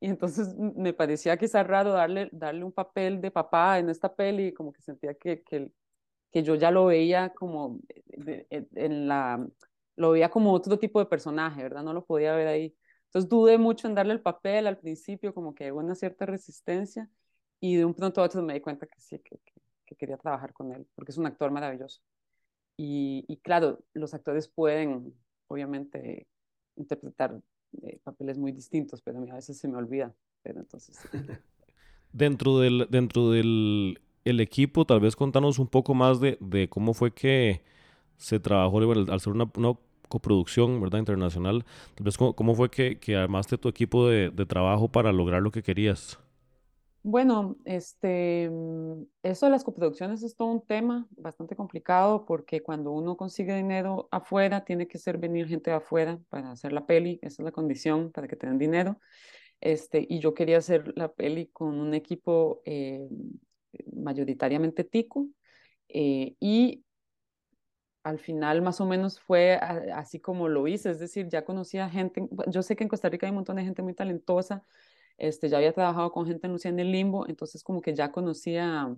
Y 0.00 0.08
entonces 0.08 0.54
me 0.58 0.94
parecía 0.94 1.36
quizás 1.38 1.66
raro 1.66 1.92
darle, 1.92 2.28
darle 2.32 2.64
un 2.64 2.72
papel 2.72 3.20
de 3.20 3.30
papá 3.30 3.78
en 3.78 3.90
esta 3.90 4.14
peli, 4.14 4.52
como 4.54 4.72
que 4.72 4.82
sentía 4.82 5.14
que, 5.14 5.42
que, 5.42 5.70
que 6.32 6.42
yo 6.44 6.54
ya 6.56 6.70
lo 6.70 6.86
veía 6.86 7.30
como 7.34 7.80
en 8.76 9.08
la, 9.08 9.46
lo 9.96 10.10
veía 10.12 10.30
como 10.30 10.52
otro 10.52 10.78
tipo 10.78 11.00
de 11.00 11.06
personaje, 11.06 11.62
¿verdad? 11.62 11.82
No 11.82 11.92
lo 11.94 12.04
podía 12.04 12.34
ver 12.34 12.48
ahí. 12.48 12.76
Entonces 13.06 13.28
dudé 13.28 13.58
mucho 13.58 13.88
en 13.88 13.94
darle 13.94 14.12
el 14.14 14.22
papel 14.22 14.66
al 14.66 14.78
principio, 14.78 15.34
como 15.34 15.54
que 15.54 15.72
hubo 15.72 15.80
una 15.80 15.94
cierta 15.94 16.26
resistencia 16.26 17.08
y 17.60 17.76
de 17.76 17.84
un 17.84 17.94
pronto 17.94 18.20
a 18.20 18.24
otro 18.24 18.42
me 18.42 18.54
di 18.54 18.60
cuenta 18.60 18.86
que 18.86 19.00
sí, 19.00 19.18
que, 19.18 19.38
que, 19.86 19.94
quería 19.96 20.16
trabajar 20.16 20.52
con 20.52 20.72
él, 20.72 20.86
porque 20.94 21.12
es 21.12 21.18
un 21.18 21.26
actor 21.26 21.50
maravilloso. 21.50 22.00
Y, 22.76 23.24
y 23.28 23.36
claro, 23.38 23.80
los 23.92 24.14
actores 24.14 24.48
pueden, 24.48 25.12
obviamente, 25.48 26.26
interpretar 26.76 27.38
eh, 27.82 27.98
papeles 28.02 28.38
muy 28.38 28.52
distintos, 28.52 29.02
pero 29.02 29.20
a 29.30 29.34
veces 29.34 29.58
se 29.58 29.68
me 29.68 29.76
olvida. 29.76 30.14
Pero 30.42 30.60
entonces... 30.60 30.98
dentro 32.12 32.58
del, 32.60 32.86
dentro 32.88 33.30
del 33.30 34.00
el 34.24 34.40
equipo, 34.40 34.84
tal 34.84 35.00
vez 35.00 35.16
contanos 35.16 35.58
un 35.58 35.66
poco 35.66 35.94
más 35.94 36.20
de, 36.20 36.38
de 36.40 36.68
cómo 36.68 36.94
fue 36.94 37.12
que 37.12 37.62
se 38.16 38.38
trabajó 38.38 38.78
al 38.78 39.20
ser 39.20 39.32
una, 39.32 39.50
una 39.56 39.74
coproducción 40.08 40.80
¿verdad? 40.80 40.98
internacional. 40.98 41.64
Tal 41.94 42.12
cómo, 42.18 42.34
cómo 42.34 42.54
fue 42.54 42.70
que, 42.70 42.98
que, 42.98 43.16
armaste 43.16 43.58
tu 43.58 43.68
equipo 43.68 44.08
de, 44.08 44.30
de 44.30 44.46
trabajo 44.46 44.88
para 44.88 45.12
lograr 45.12 45.42
lo 45.42 45.50
que 45.50 45.62
querías. 45.62 46.18
Bueno, 47.02 47.56
este, 47.64 48.50
mm, 48.50 49.04
eso 49.22 49.46
de 49.46 49.52
las 49.52 49.64
coproducciones 49.64 50.22
es 50.22 50.36
todo 50.36 50.48
un 50.48 50.66
tema 50.66 51.08
bastante 51.12 51.56
complicado 51.56 52.26
porque 52.26 52.62
cuando 52.62 52.92
uno 52.92 53.16
consigue 53.16 53.54
dinero 53.56 54.08
afuera, 54.10 54.64
tiene 54.64 54.86
que 54.86 54.98
ser 54.98 55.16
venir 55.16 55.48
gente 55.48 55.70
de 55.70 55.76
afuera 55.76 56.20
para 56.28 56.50
hacer 56.52 56.72
la 56.72 56.86
peli, 56.86 57.18
esa 57.22 57.42
es 57.42 57.44
la 57.44 57.52
condición 57.52 58.12
para 58.12 58.28
que 58.28 58.36
tengan 58.36 58.58
dinero. 58.58 59.00
Este, 59.60 60.06
y 60.08 60.20
yo 60.20 60.34
quería 60.34 60.58
hacer 60.58 60.92
la 60.96 61.12
peli 61.12 61.48
con 61.48 61.78
un 61.80 61.94
equipo 61.94 62.62
eh, 62.66 63.08
mayoritariamente 63.92 64.84
tico 64.84 65.28
eh, 65.88 66.34
y 66.40 66.84
al 68.02 68.18
final 68.18 68.62
más 68.62 68.80
o 68.80 68.86
menos 68.86 69.20
fue 69.20 69.54
así 69.54 70.20
como 70.20 70.48
lo 70.48 70.66
hice, 70.66 70.90
es 70.90 70.98
decir, 70.98 71.28
ya 71.28 71.44
conocía 71.44 71.88
gente, 71.90 72.26
yo 72.48 72.62
sé 72.62 72.76
que 72.76 72.84
en 72.84 72.88
Costa 72.88 73.08
Rica 73.08 73.26
hay 73.26 73.30
un 73.30 73.36
montón 73.36 73.56
de 73.56 73.64
gente 73.64 73.82
muy 73.82 73.94
talentosa, 73.94 74.64
este, 75.20 75.48
ya 75.48 75.58
había 75.58 75.72
trabajado 75.72 76.12
con 76.12 76.26
gente 76.26 76.46
en 76.46 76.52
Lucía 76.52 76.70
en 76.70 76.80
el 76.80 76.90
Limbo, 76.92 77.28
entonces 77.28 77.62
como 77.62 77.80
que 77.80 77.94
ya 77.94 78.10
conocía 78.10 78.94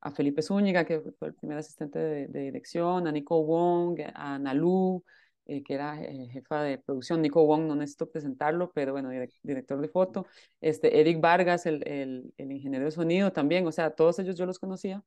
a 0.00 0.10
Felipe 0.10 0.42
Zúñiga, 0.42 0.84
que 0.84 1.00
fue 1.18 1.28
el 1.28 1.34
primer 1.34 1.58
asistente 1.58 1.98
de, 1.98 2.26
dirección, 2.28 3.06
a 3.06 3.12
Nico 3.12 3.42
Wong, 3.44 4.00
a 4.14 4.38
Nalu, 4.38 5.04
eh, 5.46 5.62
que 5.62 5.74
era 5.74 6.00
eh, 6.02 6.28
jefa 6.32 6.62
de 6.62 6.78
producción. 6.78 7.22
Nico 7.22 7.44
Wong, 7.46 7.62
no 7.62 7.74
necesito 7.74 8.10
presentarlo, 8.10 8.72
pero 8.72 8.92
bueno, 8.92 9.10
director 9.42 9.80
de 9.80 9.88
foto. 9.88 10.26
Este, 10.60 11.00
Eric 11.00 11.20
Vargas, 11.20 11.66
el, 11.66 11.86
el, 11.86 12.32
el, 12.36 12.52
ingeniero 12.52 12.84
de 12.84 12.90
sonido 12.90 13.32
también, 13.32 13.66
o 13.66 13.72
sea, 13.72 13.90
todos 13.90 14.18
ellos 14.18 14.36
yo 14.36 14.46
los 14.46 14.58
conocía, 14.58 15.02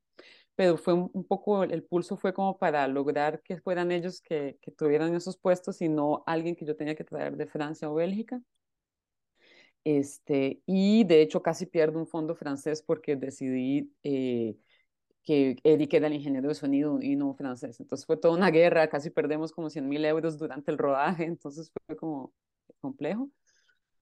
pero 0.55 0.77
fue 0.77 0.93
un, 0.93 1.25
poco, 1.25 1.63
el 1.63 1.83
pulso 1.83 2.17
fue 2.17 2.33
como 2.33 2.57
para 2.57 2.87
lograr 2.87 3.41
que 3.41 3.57
fueran 3.59 3.91
ellos 3.91 4.21
que, 4.21 4.57
que 4.61 4.71
tuvieran 4.71 5.13
esos 5.15 5.37
puestos 5.37 5.81
y 5.81 5.89
no 5.89 6.23
alguien 6.25 6.55
que 6.55 6.65
yo 6.65 6.75
tenía 6.75 6.95
que 6.95 7.03
traer 7.03 7.35
de 7.37 7.47
Francia 7.47 7.89
o 7.89 7.95
Bélgica. 7.95 8.41
Este, 9.85 10.61
y 10.65 11.03
de 11.03 11.21
hecho 11.21 11.43
casi 11.43 11.67
pierdo 11.67 11.99
un 11.99 12.07
fondo 12.07 12.35
francés 12.35 12.81
porque 12.81 13.15
decidí 13.15 13.93
eh, 14.03 14.57
que 15.23 15.57
Eric 15.63 15.93
era 15.93 16.07
el 16.07 16.13
ingeniero 16.13 16.49
de 16.49 16.55
sonido 16.55 16.99
y 17.01 17.15
no 17.15 17.35
francés. 17.35 17.79
Entonces 17.79 18.05
fue 18.05 18.17
toda 18.17 18.35
una 18.35 18.51
guerra, 18.51 18.89
casi 18.89 19.11
perdemos 19.11 19.51
como 19.51 19.69
100 19.69 19.87
mil 19.87 20.03
euros 20.05 20.37
durante 20.39 20.71
el 20.71 20.79
rodaje, 20.79 21.25
entonces 21.25 21.71
fue 21.87 21.95
como 21.95 22.33
complejo. 22.81 23.29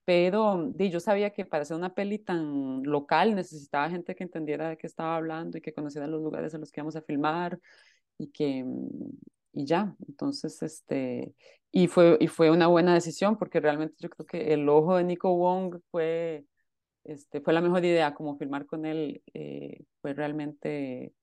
Pero 0.06 0.72
yo 0.78 1.00
sabía 1.00 1.32
que 1.32 1.46
para 1.46 1.64
hacer 1.64 1.78
una 1.78 1.94
peli 1.96 2.20
tan 2.20 2.84
local 2.84 3.36
necesitaba 3.36 3.90
gente 3.90 4.16
que 4.16 4.24
entendiera 4.24 4.70
de 4.70 4.78
qué 4.78 4.88
estaba 4.88 5.16
hablando 5.18 5.58
y 5.58 5.62
que 5.62 5.74
conociera 5.74 6.08
los 6.08 6.22
lugares 6.22 6.54
a 6.56 6.58
los 6.58 6.72
que 6.72 6.82
íbamos 6.82 6.96
a 6.98 7.02
filmar 7.02 7.60
y 8.18 8.28
que, 8.28 8.66
y 9.54 9.66
ya. 9.66 9.96
Entonces, 10.08 10.62
este, 10.64 11.34
y 11.72 11.88
fue, 11.88 12.18
y 12.20 12.28
fue 12.28 12.52
una 12.52 12.68
buena 12.68 12.94
decisión 12.94 13.38
porque 13.38 13.60
realmente 13.60 13.96
yo 14.00 14.10
creo 14.10 14.26
que 14.26 14.54
el 14.54 14.68
ojo 14.70 14.98
de 14.98 15.04
Nico 15.04 15.36
Wong 15.36 15.80
fue, 15.92 16.46
este, 17.04 17.42
fue 17.42 17.54
la 17.54 17.62
mejor 17.62 17.86
idea, 17.86 18.14
como 18.14 18.38
filmar 18.38 18.66
con 18.66 18.86
él 18.86 19.24
eh, 19.34 19.84
fue 20.02 20.14
realmente 20.14 21.14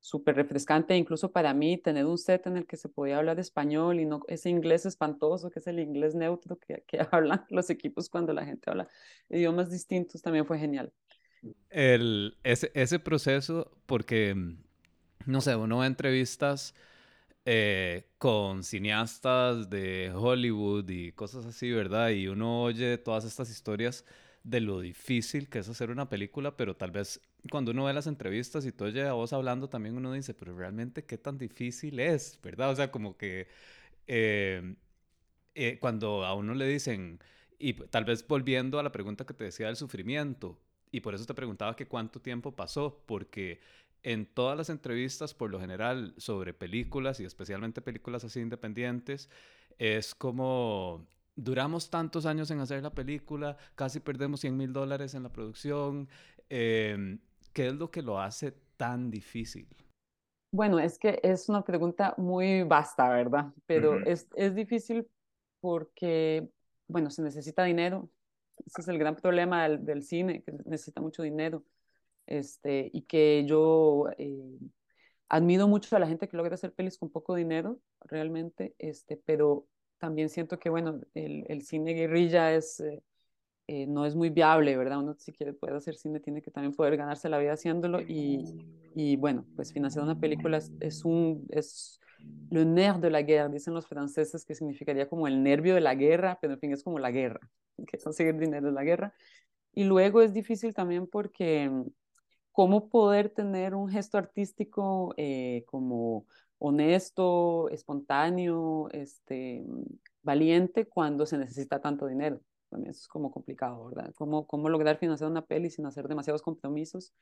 súper 0.00 0.36
refrescante, 0.36 0.94
incluso 0.96 1.32
para 1.32 1.54
mí 1.54 1.78
tener 1.78 2.04
un 2.04 2.18
set 2.18 2.46
en 2.46 2.58
el 2.58 2.66
que 2.66 2.76
se 2.76 2.90
podía 2.90 3.16
hablar 3.16 3.40
español 3.40 4.00
y 4.00 4.04
no 4.04 4.20
ese 4.28 4.50
inglés 4.50 4.84
espantoso 4.84 5.50
que 5.50 5.60
es 5.60 5.66
el 5.66 5.78
inglés 5.78 6.14
neutro 6.14 6.58
que, 6.58 6.84
que 6.86 6.98
hablan 7.10 7.46
los 7.48 7.70
equipos 7.70 8.10
cuando 8.10 8.34
la 8.34 8.44
gente 8.44 8.70
habla 8.70 8.86
idiomas 9.30 9.70
distintos 9.70 10.20
también 10.20 10.44
fue 10.44 10.58
genial. 10.58 10.92
El, 11.70 12.36
ese, 12.42 12.70
ese 12.74 12.98
proceso, 12.98 13.70
porque, 13.86 14.34
no 15.26 15.40
sé, 15.40 15.56
uno 15.56 15.78
ve 15.78 15.86
entrevistas 15.86 16.74
eh, 17.44 18.08
con 18.18 18.64
cineastas 18.64 19.68
de 19.70 20.12
Hollywood 20.14 20.88
y 20.88 21.12
cosas 21.12 21.44
así, 21.46 21.70
¿verdad? 21.70 22.10
Y 22.10 22.28
uno 22.28 22.62
oye 22.62 22.98
todas 22.98 23.24
estas 23.24 23.50
historias 23.50 24.04
de 24.42 24.60
lo 24.60 24.80
difícil 24.80 25.48
que 25.48 25.58
es 25.60 25.68
hacer 25.68 25.90
una 25.90 26.08
película, 26.08 26.56
pero 26.56 26.76
tal 26.76 26.90
vez 26.90 27.20
cuando 27.50 27.72
uno 27.72 27.84
ve 27.84 27.92
las 27.94 28.06
entrevistas 28.06 28.64
y 28.66 28.72
tú 28.72 28.84
oye 28.84 29.02
a 29.06 29.12
vos 29.12 29.32
hablando, 29.32 29.68
también 29.68 29.96
uno 29.96 30.12
dice, 30.12 30.34
pero 30.34 30.56
realmente 30.56 31.04
qué 31.04 31.18
tan 31.18 31.38
difícil 31.38 32.00
es, 32.00 32.38
¿verdad? 32.42 32.70
O 32.70 32.76
sea, 32.76 32.90
como 32.90 33.16
que 33.16 33.48
eh, 34.06 34.76
eh, 35.54 35.78
cuando 35.80 36.24
a 36.24 36.34
uno 36.34 36.54
le 36.54 36.66
dicen, 36.66 37.20
y 37.58 37.74
tal 37.74 38.04
vez 38.04 38.26
volviendo 38.26 38.78
a 38.78 38.82
la 38.82 38.92
pregunta 38.92 39.24
que 39.26 39.34
te 39.34 39.44
decía 39.44 39.66
del 39.66 39.76
sufrimiento, 39.76 40.58
y 40.90 41.00
por 41.00 41.14
eso 41.14 41.26
te 41.26 41.34
preguntaba 41.34 41.76
que 41.76 41.88
cuánto 41.88 42.20
tiempo 42.20 42.54
pasó, 42.54 43.02
porque 43.06 43.60
en 44.04 44.26
todas 44.26 44.56
las 44.56 44.70
entrevistas, 44.70 45.34
por 45.34 45.50
lo 45.50 45.58
general, 45.58 46.14
sobre 46.18 46.54
películas 46.54 47.18
y 47.20 47.24
especialmente 47.24 47.80
películas 47.80 48.22
así 48.22 48.40
independientes, 48.40 49.30
es 49.78 50.14
como 50.14 51.06
duramos 51.34 51.90
tantos 51.90 52.26
años 52.26 52.50
en 52.50 52.60
hacer 52.60 52.82
la 52.82 52.94
película, 52.94 53.56
casi 53.74 53.98
perdemos 54.00 54.40
100 54.40 54.56
mil 54.56 54.72
dólares 54.72 55.14
en 55.14 55.24
la 55.24 55.32
producción. 55.32 56.08
Eh, 56.48 57.18
¿Qué 57.52 57.68
es 57.68 57.74
lo 57.74 57.90
que 57.90 58.02
lo 58.02 58.20
hace 58.20 58.52
tan 58.76 59.10
difícil? 59.10 59.66
Bueno, 60.52 60.78
es 60.78 60.98
que 60.98 61.18
es 61.22 61.48
una 61.48 61.64
pregunta 61.64 62.14
muy 62.16 62.62
vasta, 62.62 63.08
¿verdad? 63.08 63.52
Pero 63.66 64.04
es, 64.04 64.28
es 64.36 64.54
difícil 64.54 65.08
porque, 65.60 66.48
bueno, 66.86 67.10
se 67.10 67.22
necesita 67.22 67.64
dinero, 67.64 68.08
ese 68.66 68.82
es 68.82 68.88
el 68.88 68.98
gran 68.98 69.16
problema 69.16 69.64
del, 69.64 69.84
del, 69.84 70.02
cine, 70.02 70.42
que 70.42 70.52
necesita 70.64 71.00
mucho 71.00 71.22
dinero. 71.22 71.64
Este, 72.26 72.90
y 72.92 73.02
que 73.02 73.44
yo 73.46 74.06
eh, 74.18 74.58
admiro 75.28 75.68
mucho 75.68 75.94
a 75.96 75.98
la 75.98 76.06
gente 76.06 76.28
que 76.28 76.36
logra 76.36 76.54
hacer 76.54 76.72
pelis 76.72 76.98
con 76.98 77.10
poco 77.10 77.34
dinero, 77.34 77.80
realmente, 78.00 78.74
este, 78.78 79.20
pero 79.24 79.66
también 79.98 80.28
siento 80.28 80.58
que, 80.58 80.70
bueno, 80.70 81.00
el, 81.14 81.44
el 81.48 81.62
cine 81.62 81.92
guerrilla 81.94 82.54
es, 82.54 82.80
eh, 82.80 83.02
eh, 83.66 83.86
no 83.86 84.06
es 84.06 84.14
muy 84.14 84.30
viable, 84.30 84.76
¿verdad? 84.76 84.98
Uno 84.98 85.16
si 85.18 85.32
quiere 85.32 85.54
poder 85.54 85.76
hacer 85.76 85.96
cine 85.96 86.20
tiene 86.20 86.42
que 86.42 86.50
también 86.50 86.74
poder 86.74 86.96
ganarse 86.96 87.28
la 87.28 87.38
vida 87.38 87.54
haciéndolo 87.54 88.00
y, 88.00 88.44
y 88.94 89.16
bueno, 89.16 89.46
pues 89.56 89.72
financiar 89.72 90.04
una 90.04 90.18
película 90.20 90.58
es, 90.58 90.72
es 90.80 91.04
un, 91.04 91.46
es 91.50 92.00
le 92.50 92.64
nerf 92.64 92.98
de 92.98 93.10
la 93.10 93.22
guerra, 93.22 93.48
dicen 93.48 93.74
los 93.74 93.86
franceses, 93.86 94.44
que 94.44 94.54
significaría 94.54 95.08
como 95.08 95.26
el 95.26 95.42
nervio 95.42 95.74
de 95.74 95.80
la 95.80 95.94
guerra, 95.94 96.38
pero 96.40 96.54
en 96.54 96.60
fin 96.60 96.72
es 96.72 96.82
como 96.82 96.98
la 96.98 97.10
guerra, 97.10 97.40
que 97.86 97.98
conseguir 97.98 98.36
dinero 98.36 98.68
es 98.68 98.74
la 98.74 98.84
guerra. 98.84 99.14
Y 99.72 99.84
luego 99.84 100.22
es 100.22 100.32
difícil 100.32 100.72
también 100.74 101.06
porque 101.06 101.70
cómo 102.54 102.88
poder 102.88 103.30
tener 103.30 103.74
un 103.74 103.88
gesto 103.88 104.16
artístico 104.16 105.12
eh, 105.16 105.64
como 105.66 106.24
honesto, 106.58 107.68
espontáneo, 107.70 108.88
este, 108.92 109.64
mm, 109.66 109.82
valiente 110.22 110.86
cuando 110.86 111.26
se 111.26 111.36
necesita 111.36 111.80
tanto 111.80 112.06
dinero. 112.06 112.40
También 112.70 112.92
eso 112.92 113.00
es 113.00 113.08
como 113.08 113.32
complicado, 113.32 113.86
¿verdad? 113.86 114.14
¿Cómo, 114.14 114.46
cómo 114.46 114.68
lograr 114.68 114.98
financiar 114.98 115.28
una 115.28 115.44
peli 115.44 115.68
sin 115.68 115.84
hacer 115.86 116.06
demasiados 116.06 116.42
compromisos 116.42 117.12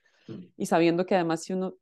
y 0.58 0.66
sabiendo 0.66 1.06
que 1.06 1.14
además 1.14 1.42
si 1.42 1.54
uno 1.54 1.76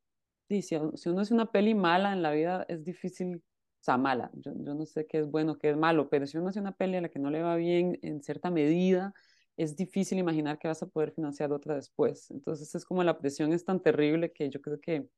sí, 0.48 0.62
si, 0.62 0.76
uno 0.76 1.22
es 1.22 1.30
una 1.32 1.50
peli 1.50 1.74
mala 1.74 2.12
en 2.12 2.22
la 2.22 2.30
vida, 2.30 2.64
es 2.68 2.84
difícil, 2.84 3.36
o 3.36 3.82
sea, 3.82 3.98
mala, 3.98 4.30
yo, 4.34 4.52
yo, 4.56 4.74
no 4.74 4.86
sé 4.86 5.06
qué 5.06 5.18
es 5.18 5.28
bueno, 5.28 5.58
qué 5.58 5.70
es 5.70 5.76
malo, 5.76 6.08
pero 6.08 6.26
si 6.26 6.38
uno 6.38 6.50
hace 6.50 6.60
una 6.60 6.72
peli 6.72 6.96
a 6.96 7.00
la 7.00 7.08
que 7.08 7.18
no 7.18 7.30
le 7.30 7.42
va 7.42 7.56
bien 7.56 7.98
en 8.02 8.22
cierta 8.22 8.50
medida, 8.50 9.12
es 9.62 9.76
difícil 9.76 10.18
imaginar 10.18 10.58
que 10.58 10.68
vas 10.68 10.82
a 10.82 10.86
poder 10.88 11.12
financiar 11.12 11.52
otra 11.52 11.74
después. 11.76 12.30
Entonces 12.30 12.74
es 12.74 12.84
como 12.84 13.04
la 13.04 13.18
presión 13.18 13.52
es 13.52 13.64
tan 13.64 13.82
terrible 13.82 14.32
que 14.32 14.50
yo 14.50 14.60
creo 14.60 14.80
que 14.80 15.08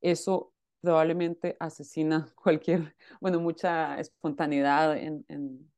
eso 0.00 0.52
probablemente 0.80 1.56
asesina 1.60 2.32
cualquier, 2.36 2.96
bueno, 3.20 3.40
mucha 3.40 3.98
espontaneidad 4.00 4.96
en, 4.96 5.24
en 5.28 5.70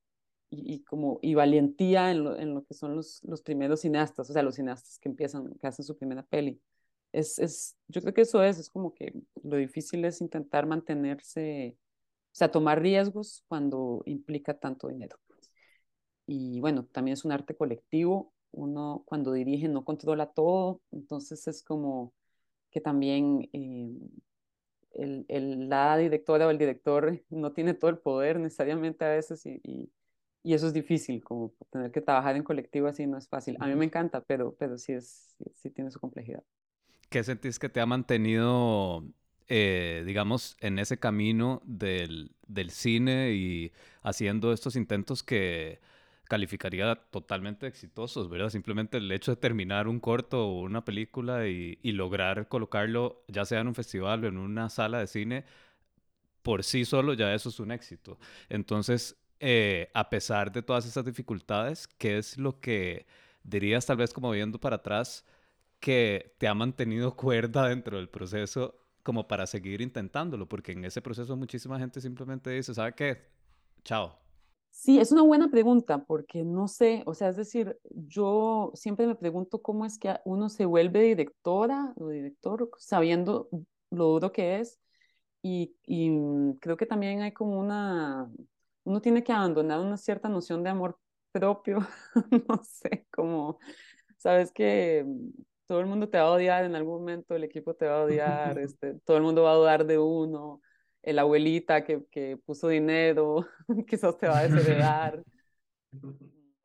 y, 0.51 0.75
y, 0.75 0.85
como, 0.85 1.19
y 1.23 1.35
valentía 1.35 2.11
en 2.11 2.25
lo, 2.25 2.39
en 2.39 2.55
lo 2.55 2.65
que 2.65 2.75
son 2.75 2.97
los, 2.97 3.23
los 3.25 3.43
primeros 3.43 3.81
cineastas, 3.81 4.29
o 4.31 4.33
sea, 4.33 4.43
los 4.43 4.57
cineastas 4.57 4.99
que 4.99 5.09
empiezan, 5.09 5.55
que 5.55 5.67
hacen 5.67 5.85
su 5.85 5.97
primera 5.97 6.23
peli 6.25 6.61
es, 7.13 7.39
es, 7.39 7.77
yo 7.89 8.01
creo 8.01 8.15
que 8.15 8.23
eso 8.23 8.43
es, 8.43 8.59
es 8.59 8.71
como 8.71 8.95
que 8.95 9.15
lo 9.43 9.57
difícil 9.57 10.05
es 10.05 10.21
intentar 10.21 10.67
mantenerse, 10.67 11.77
o 11.79 12.35
sea, 12.35 12.51
tomar 12.51 12.81
riesgos 12.81 13.45
cuando 13.49 14.03
implica 14.07 14.55
tanto 14.59 14.89
dinero. 14.89 15.19
Y 16.35 16.61
bueno, 16.61 16.87
también 16.87 17.13
es 17.13 17.27
un 17.27 17.33
arte 17.33 17.55
colectivo, 17.55 18.33
uno 18.53 19.03
cuando 19.05 19.35
dirige 19.35 19.69
no 19.69 19.85
controla 19.85 20.33
todo, 20.33 20.81
entonces 20.91 21.47
es 21.47 21.63
como 21.63 22.15
que 22.71 22.81
también 22.81 23.51
eh, 23.53 23.99
el, 24.95 25.27
el, 25.29 25.69
la 25.69 25.99
directora 25.99 26.47
o 26.47 26.51
el 26.51 26.57
director 26.57 27.23
no 27.29 27.53
tiene 27.53 27.75
todo 27.75 27.91
el 27.91 27.99
poder 27.99 28.41
necesariamente 28.41 29.05
a 29.05 29.11
veces 29.11 29.45
y, 29.45 29.61
y, 29.63 29.93
y, 30.43 30.55
eso 30.55 30.67
es 30.69 30.73
difícil, 30.73 31.23
como 31.23 31.53
tener 31.69 31.93
que 31.93 32.01
trabajar 32.01 32.35
en 32.35 32.45
colectivo 32.45 32.87
así 32.87 33.07
no 33.07 33.19
es 33.19 33.29
fácil. 33.29 33.59
A 33.61 33.67
mí 33.67 33.75
me 33.75 33.85
encanta, 33.85 34.23
pero, 34.23 34.55
pero 34.59 34.79
sí, 34.79 34.95
es, 34.95 35.37
sí 35.53 35.69
tiene 35.69 35.91
su 35.91 36.01
complejidad. 36.01 36.43
¿Qué 37.11 37.23
sentís 37.23 37.59
que 37.59 37.69
te 37.69 37.81
ha 37.83 37.85
mantenido, 37.85 39.05
eh, 39.49 40.03
digamos, 40.07 40.57
en 40.61 40.79
ese 40.79 40.99
camino 40.99 41.61
del, 41.67 42.35
del, 42.47 42.71
cine 42.71 43.33
y 43.33 43.73
haciendo 44.03 44.55
estos 44.55 44.77
intentos 44.77 45.23
que 45.23 45.92
calificaría 46.33 46.95
totalmente 47.11 47.67
exitosos, 47.67 48.31
¿verdad? 48.31 48.49
Simplemente 48.49 48.97
el 48.97 49.13
hecho 49.13 49.33
de 49.33 49.37
terminar 49.37 49.87
un 49.87 50.01
corto 50.01 50.49
o 50.49 50.63
una 50.63 50.83
película 50.83 51.47
y, 51.47 51.77
lograr 51.93 52.49
colocarlo, 52.49 53.23
ya 53.29 53.45
sea 53.45 53.61
en 53.61 53.69
un 53.69 53.75
festival 53.75 54.25
o 54.25 54.29
en 54.29 54.39
una 54.39 54.71
sala 54.71 54.99
de 55.01 55.09
cine, 55.09 55.45
por 56.43 56.65
sí 56.65 56.87
solo 56.87 57.13
ya 57.13 57.35
eso 57.35 57.51
es 57.51 57.61
un 57.61 57.71
éxito. 57.71 58.19
Entonces, 58.49 59.15
eh, 59.41 59.91
a 59.93 60.09
pesar 60.09 60.51
de 60.53 60.63
todas 60.63 60.87
esas 60.87 61.05
dificultades, 61.05 61.87
¿qué 61.99 62.17
es 62.17 62.39
lo 62.39 62.59
que 62.61 63.05
dirías 63.45 63.85
tal 63.85 63.99
vez 63.99 64.15
como 64.15 64.31
viendo 64.31 64.59
para 64.59 64.77
atrás? 64.77 65.27
que 65.81 66.37
te 66.39 66.47
ha 66.49 66.55
mantenido 66.55 67.17
cuerda 67.17 67.69
dentro 67.69 67.97
del 67.99 68.09
proceso 68.09 68.79
como 69.03 69.27
para 69.29 69.47
seguir 69.47 69.81
intentándolo, 69.81 70.49
porque 70.49 70.73
en 70.73 70.85
ese 70.85 71.03
proceso 71.03 71.37
muchísima 71.37 71.79
gente 71.79 72.01
simplemente 72.01 72.51
dice, 72.51 72.73
¿sabe 72.73 72.95
qué? 72.95 73.29
Chao. 73.85 74.22
Sí, 74.75 74.99
es 74.99 75.13
una 75.13 75.23
buena 75.23 75.51
pregunta, 75.51 76.05
porque 76.05 76.43
no 76.45 76.67
sé, 76.67 77.03
o 77.07 77.15
sea, 77.15 77.29
es 77.29 77.37
decir, 77.37 77.79
yo 77.91 78.73
siempre 78.75 79.07
me 79.07 79.15
pregunto 79.15 79.61
cómo 79.63 79.85
es 79.85 79.99
que 79.99 80.17
uno 80.25 80.49
se 80.49 80.65
vuelve 80.65 81.03
directora 81.03 81.93
o 81.97 82.09
director 82.09 82.71
sabiendo 82.79 83.49
lo 83.91 84.07
duro 84.07 84.33
que 84.33 84.61
es, 84.61 84.81
y, 85.43 85.77
y 85.87 86.11
creo 86.61 86.77
que 86.77 86.87
también 86.87 87.21
hay 87.23 87.33
como 87.33 87.59
una, 87.61 88.31
uno 88.85 89.01
tiene 89.03 89.23
que 89.23 89.33
abandonar 89.33 89.79
una 89.81 89.97
cierta 89.99 90.29
noción 90.29 90.65
de 90.65 90.71
amor 90.71 90.99
propio, 91.33 91.79
no 92.49 92.63
sé, 92.65 93.07
como, 93.13 93.59
sabes 94.19 94.53
que 94.53 95.07
todo 95.67 95.81
el 95.81 95.87
mundo 95.87 96.09
te 96.09 96.19
va 96.19 96.25
a 96.25 96.33
odiar 96.33 96.65
en 96.65 96.77
algún 96.77 97.01
momento, 97.01 97.35
el 97.37 97.45
equipo 97.45 97.75
te 97.75 97.87
va 97.87 98.01
a 98.01 98.05
odiar, 98.05 98.59
este, 98.59 98.95
todo 99.05 99.17
el 99.19 99.23
mundo 99.23 99.43
va 99.45 99.53
a 99.53 99.57
dudar 99.57 99.87
de 99.87 99.99
uno, 99.99 100.63
el 101.03 101.19
abuelita 101.19 101.85
que, 101.85 102.05
que 102.11 102.37
puso 102.37 102.69
dinero, 102.69 103.47
quizás 103.89 104.17
te 104.19 104.29
va 104.29 104.39
a 104.39 104.49
desheredar, 104.49 105.23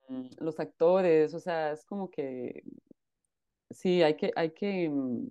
mm, 0.08 0.28
los 0.40 0.60
actores, 0.60 1.34
o 1.34 1.40
sea, 1.40 1.72
es 1.72 1.86
como 1.86 2.10
que 2.10 2.64
sí, 3.70 4.02
hay 4.04 4.16
que, 4.16 4.32
hay 4.36 4.52
que, 4.52 4.90
mm, 4.90 5.28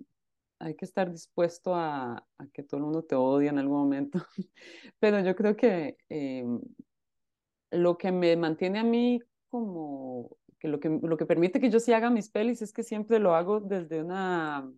hay 0.59 0.75
que 0.75 0.85
estar 0.85 1.11
dispuesto 1.11 1.75
a, 1.75 2.17
a 2.37 2.47
que 2.53 2.63
todo 2.63 2.77
el 2.79 2.83
mundo 2.83 3.03
te 3.03 3.15
odie 3.15 3.49
en 3.49 3.59
algún 3.59 3.77
momento, 3.79 4.19
pero 4.99 5.19
yo 5.21 5.35
creo 5.35 5.55
que 5.55 5.97
eh, 6.09 6.45
lo 7.71 7.97
que 7.97 8.11
me 8.11 8.35
mantiene 8.35 8.79
a 8.79 8.83
mí 8.83 9.19
como 9.49 10.37
que 10.59 10.67
lo, 10.67 10.79
que 10.79 10.89
lo 10.89 11.17
que 11.17 11.25
permite 11.25 11.59
que 11.59 11.69
yo 11.69 11.79
sí 11.79 11.93
haga 11.93 12.09
mis 12.09 12.29
pelis 12.29 12.61
es 12.61 12.73
que 12.73 12.83
siempre 12.83 13.19
lo 13.19 13.35
hago 13.35 13.59
desde 13.59 14.01
una 14.01 14.69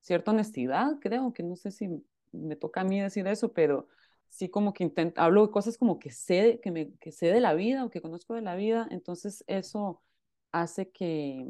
cierta 0.00 0.32
honestidad, 0.32 0.98
creo, 1.00 1.32
que 1.32 1.42
no 1.42 1.56
sé 1.56 1.70
si 1.70 1.88
me 2.34 2.56
toca 2.56 2.82
a 2.82 2.84
mí 2.84 3.00
decir 3.00 3.26
eso, 3.26 3.52
pero 3.52 3.88
sí 4.28 4.48
como 4.48 4.74
que 4.74 4.84
intento, 4.84 5.20
hablo 5.20 5.46
de 5.46 5.52
cosas 5.52 5.78
como 5.78 5.98
que 5.98 6.10
sé, 6.10 6.60
que, 6.62 6.70
me, 6.70 6.92
que 6.96 7.12
sé 7.12 7.26
de 7.26 7.40
la 7.40 7.54
vida 7.54 7.84
o 7.84 7.90
que 7.90 8.02
conozco 8.02 8.34
de 8.34 8.42
la 8.42 8.56
vida, 8.56 8.88
entonces 8.90 9.44
eso 9.46 10.02
hace 10.52 10.90
que, 10.90 11.46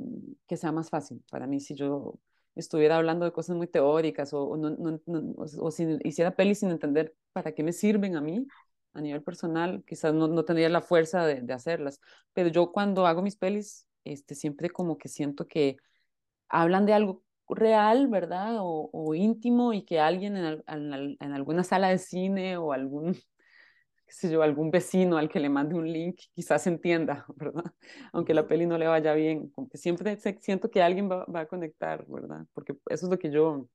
que 0.46 0.56
sea 0.56 0.72
más 0.72 0.90
fácil 0.90 1.22
para 1.30 1.46
mí 1.46 1.60
si 1.60 1.74
yo 1.74 2.18
estuviera 2.54 2.96
hablando 2.96 3.24
de 3.24 3.32
cosas 3.32 3.56
muy 3.56 3.66
teóricas 3.66 4.32
o, 4.32 4.56
no, 4.56 4.70
no, 4.70 5.00
o, 5.36 5.70
si 5.70 5.98
hiciera 6.04 6.36
pelis 6.36 6.60
sin 6.60 6.70
entender 6.70 7.14
para 7.32 7.52
qué 7.52 7.62
me 7.62 7.72
sirven 7.72 8.16
a 8.16 8.20
mí 8.20 8.46
a 8.92 9.00
nivel 9.00 9.22
personal, 9.22 9.82
quizás 9.86 10.14
no, 10.14 10.28
no 10.28 10.44
tendría 10.44 10.68
la 10.68 10.80
fuerza 10.80 11.26
de, 11.26 11.40
de, 11.40 11.52
hacerlas. 11.52 12.00
Pero 12.32 12.48
yo 12.48 12.70
cuando 12.70 13.06
hago 13.06 13.22
mis 13.22 13.36
pelis, 13.36 13.88
este, 14.04 14.36
siempre 14.36 14.70
como 14.70 14.98
que 14.98 15.08
siento 15.08 15.48
que 15.48 15.78
hablan 16.48 16.86
de 16.86 16.92
algo 16.92 17.24
real, 17.54 18.08
¿verdad? 18.08 18.58
O, 18.60 18.90
o 18.92 19.14
íntimo 19.14 19.72
y 19.72 19.84
que 19.84 20.00
alguien 20.00 20.36
en, 20.36 20.62
en, 20.66 21.16
en, 21.20 21.32
alguna 21.32 21.64
sala 21.64 21.88
de 21.88 21.98
cine 21.98 22.56
o 22.56 22.72
algún, 22.72 23.14
qué 23.14 24.12
sé 24.12 24.30
yo, 24.30 24.42
algún 24.42 24.70
vecino 24.70 25.16
al 25.18 25.28
que 25.28 25.40
le 25.40 25.48
mande 25.48 25.74
un 25.74 25.90
link 25.90 26.16
quizás 26.34 26.66
entienda, 26.66 27.26
¿verdad? 27.36 27.64
Aunque 28.12 28.34
la 28.34 28.46
peli 28.46 28.66
no 28.66 28.78
le 28.78 28.86
vaya 28.86 29.14
bien, 29.14 29.50
como 29.50 29.68
que 29.68 29.78
siempre 29.78 30.18
siento 30.40 30.70
que 30.70 30.82
alguien 30.82 31.10
va, 31.10 31.24
va 31.26 31.40
a 31.40 31.46
conectar, 31.48 32.04
¿verdad? 32.08 32.46
Porque 32.54 32.74
eso 32.90 33.06
es 33.06 33.10
lo 33.10 33.18
que 33.18 33.30
yo 33.30 33.68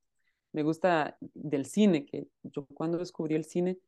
me 0.52 0.62
gusta 0.62 1.16
del 1.20 1.66
cine, 1.66 2.06
que 2.06 2.28
yo 2.42 2.66
cuando 2.74 2.98
descubrí 2.98 3.34
el 3.34 3.44
cine 3.44 3.78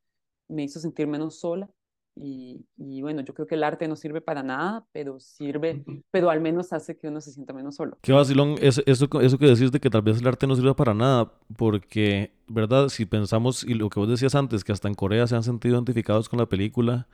me 0.49 0.65
hizo 0.65 0.81
sentir 0.81 1.07
menos 1.07 1.41
sola. 1.41 1.69
Y, 2.15 2.67
y, 2.77 3.01
bueno, 3.01 3.23
yo 3.23 3.33
creo 3.33 3.47
que 3.47 3.55
el 3.55 3.65
arte 3.65 3.89
no 3.89 3.97
sirve 3.97 4.21
para 4.21 4.43
nada, 4.43 4.85
pero 4.93 5.19
sirve, 5.19 5.83
pero 6.11 6.29
al 6.29 6.41
menos 6.41 6.73
hace 6.73 6.97
que 6.99 7.09
uno 7.09 7.21
se 7.23 7.33
sienta 7.33 7.55
menos 7.55 7.77
solo. 7.77 7.97
Qué 8.03 8.13
vacilón, 8.13 8.57
eso, 8.61 8.83
eso, 8.85 9.09
eso 9.21 9.39
que 9.39 9.47
decís 9.47 9.73
de 9.73 9.81
que 9.81 9.89
tal 9.89 10.03
vez 10.03 10.21
el 10.21 10.27
arte 10.27 10.47
no 10.47 10.55
sirve 10.55 10.75
para 10.75 10.93
nada, 10.93 11.33
porque, 11.57 12.33
¿verdad? 12.49 12.91
Si 12.91 13.07
pensamos, 13.07 13.65
y 13.65 13.73
lo 13.75 13.89
que 13.89 13.99
vos 13.99 14.11
decías 14.11 14.35
antes, 14.35 14.63
que 14.63 14.73
hasta 14.73 14.89
en 14.89 14.95
Corea 14.95 15.27
se 15.27 15.37
han 15.37 15.43
sentido 15.43 15.75
identificados 15.75 16.29
con 16.29 16.39
la 16.39 16.47
película, 16.47 17.07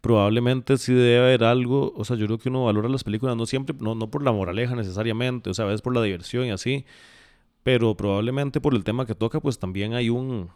probablemente 0.00 0.76
sí 0.78 0.94
debe 0.94 1.18
haber 1.18 1.44
algo, 1.44 1.92
o 1.96 2.04
sea, 2.04 2.16
yo 2.16 2.26
creo 2.26 2.38
que 2.38 2.48
uno 2.48 2.64
valora 2.64 2.88
las 2.88 3.02
películas 3.02 3.36
no 3.36 3.46
siempre, 3.46 3.74
no, 3.80 3.96
no 3.96 4.08
por 4.08 4.22
la 4.22 4.30
moraleja 4.30 4.76
necesariamente, 4.76 5.50
o 5.50 5.54
sea, 5.54 5.64
a 5.64 5.68
veces 5.68 5.82
por 5.82 5.94
la 5.94 6.02
diversión 6.02 6.46
y 6.46 6.50
así, 6.52 6.84
pero 7.64 7.96
probablemente 7.96 8.60
por 8.60 8.74
el 8.74 8.84
tema 8.84 9.04
que 9.04 9.16
toca, 9.16 9.40
pues 9.40 9.58
también 9.58 9.94
hay 9.94 10.10
un, 10.10 10.50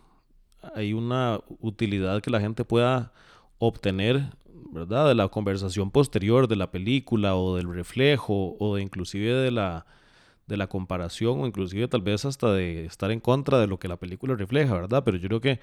hay 0.75 0.93
una 0.93 1.41
utilidad 1.61 2.23
que 2.23 2.31
la 2.31 2.41
gente 2.41 2.65
pueda 2.65 3.13
obtener, 3.59 4.31
¿verdad? 4.73 5.09
De 5.09 5.15
la 5.15 5.29
conversación 5.29 5.91
posterior 5.91 6.49
de 6.49 6.57
la 6.57 6.71
película 6.71 7.37
o 7.37 7.57
del 7.57 7.73
reflejo 7.73 8.57
o 8.59 8.77
de 8.77 8.83
inclusive 8.83 9.33
de 9.33 9.51
la, 9.51 9.87
de 10.47 10.57
la 10.57 10.67
comparación 10.67 11.41
o 11.41 11.47
inclusive 11.47 11.89
tal 11.89 12.03
vez 12.03 12.25
hasta 12.25 12.53
de 12.53 12.87
estar 12.87 13.11
en 13.11 13.21
contra 13.21 13.59
de 13.59 13.67
lo 13.67 13.79
que 13.79 13.89
la 13.89 13.97
película 13.97 14.35
refleja, 14.35 14.75
¿verdad? 14.75 15.03
Pero 15.05 15.17
yo 15.19 15.29
creo 15.29 15.41
que 15.41 15.61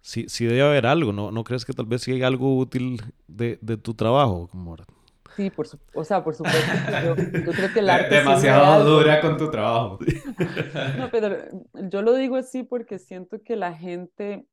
sí, 0.00 0.26
sí 0.28 0.46
debe 0.46 0.62
haber 0.62 0.86
algo, 0.86 1.12
¿no? 1.12 1.30
¿No 1.30 1.44
crees 1.44 1.64
que 1.64 1.72
tal 1.72 1.86
vez 1.86 2.02
sí 2.02 2.12
hay 2.12 2.22
algo 2.22 2.56
útil 2.56 3.02
de, 3.26 3.58
de 3.60 3.76
tu 3.76 3.94
trabajo? 3.94 4.48
Como... 4.48 4.76
Sí, 5.36 5.50
por 5.50 5.66
su, 5.66 5.78
o 5.94 6.04
sea, 6.04 6.22
por 6.22 6.34
supuesto. 6.34 6.60
Yo, 7.02 7.16
yo 7.16 7.52
creo 7.52 7.72
que 7.72 7.80
el 7.80 7.90
arte 7.90 8.14
demasiado 8.16 8.84
dura 8.84 9.20
con 9.20 9.36
tu 9.36 9.50
trabajo. 9.50 9.98
No, 10.98 11.10
pero 11.10 11.36
yo 11.90 12.02
lo 12.02 12.14
digo 12.14 12.36
así 12.36 12.62
porque 12.62 12.98
siento 12.98 13.42
que 13.42 13.56
la 13.56 13.74
gente 13.74 14.46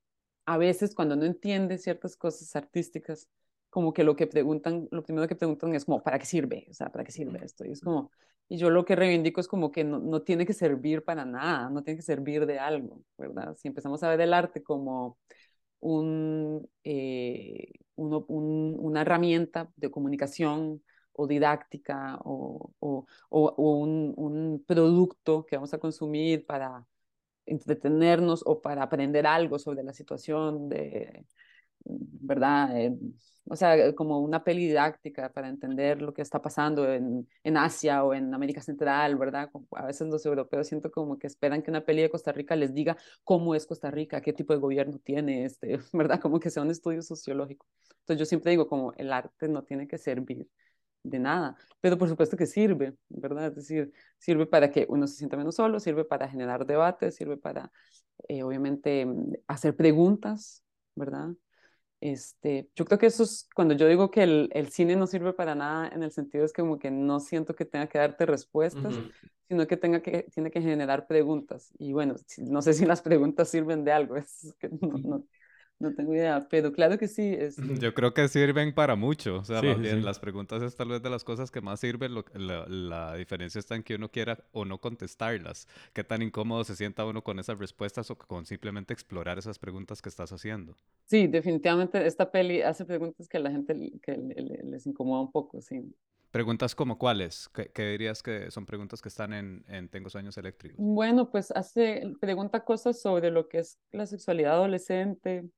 a 0.46 0.58
veces 0.58 0.96
cuando 0.96 1.16
no 1.16 1.26
entiende 1.26 1.78
ciertas 1.78 2.16
cosas 2.18 2.56
artísticas, 2.56 3.30
como 3.70 3.94
que 3.94 4.04
lo 4.04 4.16
que 4.16 4.28
preguntan, 4.28 4.88
lo 4.92 5.04
primero 5.04 5.28
que 5.28 5.36
preguntan 5.36 5.74
es 5.76 5.86
como, 5.86 6.04
¿para 6.04 6.20
qué 6.20 6.26
sirve? 6.26 6.68
O 6.70 6.74
sea, 6.74 6.92
¿para 6.92 7.04
qué 7.06 7.12
sirve 7.12 7.44
esto? 7.44 7.66
Y 7.66 7.72
es 7.72 7.82
como, 7.82 8.12
y 8.50 8.58
yo 8.58 8.70
lo 8.70 8.84
que 8.86 8.96
reivindico 8.98 9.40
es 9.40 9.48
como 9.48 9.72
que 9.72 9.84
no, 9.84 10.00
no 10.00 10.24
tiene 10.24 10.46
que 10.46 10.54
servir 10.54 11.04
para 11.06 11.26
nada, 11.26 11.70
no 11.70 11.84
tiene 11.84 11.98
que 11.98 12.04
servir 12.04 12.46
de 12.46 12.60
algo, 12.60 13.02
¿verdad? 13.18 13.56
Si 13.56 13.68
empezamos 13.70 14.04
a 14.04 14.10
ver 14.10 14.22
el 14.22 14.34
arte 14.34 14.62
como 14.62 15.18
un, 15.80 16.70
eh, 16.84 17.72
uno, 17.96 18.26
un, 18.28 18.76
una 18.80 19.02
herramienta 19.02 19.72
de 19.78 19.92
comunicación 19.92 20.84
o 21.14 21.28
didáctica 21.28 22.18
o, 22.24 22.72
o, 22.80 23.06
o, 23.30 23.46
o 23.58 23.78
un, 23.78 24.14
un, 24.18 24.64
producto 24.66 25.46
que 25.46 25.56
vamos 25.58 25.74
a 25.74 25.80
consumir 25.80 26.46
para 26.46 26.86
entretenernos 27.52 28.44
o 28.46 28.62
para 28.62 28.84
aprender 28.84 29.28
algo 29.28 29.60
sobre 29.60 29.84
la 29.84 29.94
situación 29.94 30.70
de, 30.70 31.26
¿verdad? 31.84 32.80
Eh, 32.80 32.98
o 33.50 33.56
sea, 33.56 33.94
como 33.96 34.20
una 34.20 34.44
peli 34.44 34.68
didáctica 34.68 35.32
para 35.32 35.50
entender 35.50 36.02
lo 36.02 36.14
que 36.14 36.22
está 36.22 36.42
pasando 36.42 36.90
en, 36.92 37.28
en 37.44 37.58
Asia 37.58 38.04
o 38.04 38.14
en 38.14 38.34
América 38.34 38.62
Central, 38.62 39.18
¿verdad? 39.18 39.50
A 39.72 39.86
veces 39.86 40.08
los 40.08 40.26
europeos 40.26 40.68
siento 40.68 40.92
como 40.92 41.18
que 41.18 41.28
esperan 41.28 41.62
que 41.62 41.72
una 41.72 41.82
peli 41.84 42.04
de 42.04 42.10
Costa 42.10 42.32
Rica 42.32 42.56
les 42.56 42.74
diga 42.74 42.96
cómo 43.24 43.56
es 43.56 43.66
Costa 43.66 43.92
Rica, 43.92 44.22
qué 44.22 44.32
tipo 44.34 44.54
de 44.54 44.60
gobierno 44.60 45.00
tiene, 45.00 45.46
este, 45.46 45.80
¿verdad? 45.94 46.20
Como 46.22 46.40
que 46.40 46.50
sea 46.50 46.64
un 46.64 46.72
estudio 46.72 47.02
sociológico. 47.02 47.66
Entonces 48.02 48.20
yo 48.20 48.26
siempre 48.26 48.52
digo 48.52 48.68
como 48.68 48.94
el 48.94 49.12
arte 49.12 49.48
no 49.48 49.64
tiene 49.64 49.88
que 49.88 49.98
servir 49.98 50.48
de 51.04 51.20
nada, 51.20 51.56
pero 51.80 51.98
por 51.98 52.08
supuesto 52.08 52.38
que 52.38 52.46
sirve, 52.46 52.96
¿verdad? 53.10 53.48
Es 53.48 53.56
decir, 53.56 53.92
sirve 54.18 54.46
para 54.46 54.72
que 54.72 54.86
uno 54.90 55.08
se 55.08 55.16
sienta 55.16 55.38
menos 55.38 55.56
solo, 55.56 55.80
sirve 55.80 56.06
para 56.06 56.28
generar 56.28 56.66
debates, 56.66 57.16
sirve 57.16 57.38
para, 57.38 57.72
eh, 58.28 58.44
obviamente, 58.44 59.08
hacer 59.48 59.76
preguntas, 59.76 60.64
¿verdad? 60.96 61.30
Este, 62.02 62.68
yo 62.76 62.86
creo 62.86 62.98
que 62.98 63.06
eso 63.06 63.24
es 63.24 63.48
cuando 63.56 63.76
yo 63.76 63.88
digo 63.88 64.10
que 64.10 64.24
el, 64.24 64.50
el, 64.54 64.70
cine 64.70 64.96
no 64.96 65.06
sirve 65.06 65.34
para 65.34 65.54
nada 65.54 65.88
en 65.88 66.02
el 66.02 66.12
sentido 66.12 66.44
es 66.44 66.52
como 66.52 66.80
que 66.80 66.90
no 66.90 67.20
siento 67.20 67.54
que 67.54 67.64
tenga 67.64 67.88
que 67.88 68.00
darte 68.00 68.26
respuestas, 68.26 68.96
uh 68.96 69.02
-huh. 69.02 69.12
sino 69.48 69.68
que, 69.68 69.78
tenga 69.78 70.02
que 70.02 70.24
tiene 70.34 70.50
que 70.50 70.62
generar 70.62 71.06
preguntas. 71.06 71.72
Y 71.78 71.94
bueno, 71.94 72.16
no 72.40 72.62
sé 72.64 72.74
si 72.74 72.86
las 72.86 73.04
preguntas 73.04 73.50
sirven 73.50 73.84
de 73.84 73.92
algo, 73.92 74.16
es 74.18 74.56
que 74.60 74.70
no, 74.70 74.98
no, 74.98 75.26
no 75.82 75.94
tengo 75.94 76.13
idea, 76.13 76.48
pero 76.50 76.72
claro 76.72 76.98
que 76.98 77.08
sí. 77.08 77.36
Este... 77.38 77.78
Yo 77.80 77.94
creo 77.94 78.13
que 78.13 78.28
sirven 78.28 78.74
para 78.74 78.96
mucho. 78.96 79.38
O 79.38 79.44
sea, 79.44 79.60
sí, 79.60 79.67
más 79.67 79.80
bien, 79.80 79.98
sí. 79.98 80.02
las 80.02 80.20
preguntas 80.20 80.62
es 80.62 80.76
tal 80.76 80.89
vez 80.89 81.02
de 81.02 81.10
las 81.10 81.24
cosas 81.24 81.52
que 81.52 81.62
más 81.62 81.80
sirven. 81.80 82.13
Lo, 82.13 82.24
la, 82.34 82.65
la, 82.67 83.15
diferencia 83.15 83.60
está 83.60 83.76
en 83.76 83.84
que 83.84 83.96
uno 83.96 84.10
quiera 84.10 84.38
o 84.52 84.65
no 84.65 84.80
contestarlas. 84.80 85.67
Qué 85.94 86.04
tan 86.04 86.22
incómodo 86.22 86.63
se 86.63 86.76
sienta 86.76 87.06
uno 87.06 87.24
con 87.24 87.39
esas 87.39 87.60
respuestas 87.60 88.10
o 88.12 88.17
con 88.17 88.46
simplemente 88.46 88.94
explorar 88.94 89.38
esas 89.38 89.60
preguntas 89.60 90.02
que 90.02 90.10
estás 90.10 90.32
haciendo. 90.32 90.76
Sí, 91.08 91.28
definitivamente 91.28 92.06
esta 92.06 92.32
peli 92.32 92.62
hace 92.62 92.86
preguntas 92.86 93.28
que 93.28 93.38
a 93.38 93.41
la 93.41 93.52
gente 93.52 93.76
que 94.02 94.17
les 94.63 94.86
incomoda 94.86 95.22
un 95.22 95.32
poco, 95.32 95.62
sí. 95.62 95.94
Preguntas 96.32 96.76
como 96.76 96.98
cuáles? 96.98 97.50
¿Qué, 97.50 97.72
¿Qué, 97.74 97.89
dirías 97.89 98.24
que 98.24 98.50
son 98.52 98.65
preguntas 98.65 99.02
que 99.02 99.10
están 99.10 99.34
en, 99.34 99.65
en, 99.67 99.89
Tengo 99.89 100.10
Sueños 100.10 100.38
Eléctricos? 100.38 100.78
Bueno, 100.80 101.30
pues 101.30 101.52
hace, 101.52 102.13
pregunta 102.22 102.63
cosas 102.63 103.02
sobre 103.02 103.32
lo 103.32 103.50
que 103.50 103.60
es 103.60 103.78
la 103.91 104.06
sexualidad 104.06 104.54
adolescente, 104.54 105.50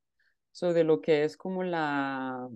sobre 0.53 0.85
lo 0.85 1.01
que 1.01 1.25
es 1.25 1.35
como 1.35 1.63
la, 1.63 2.47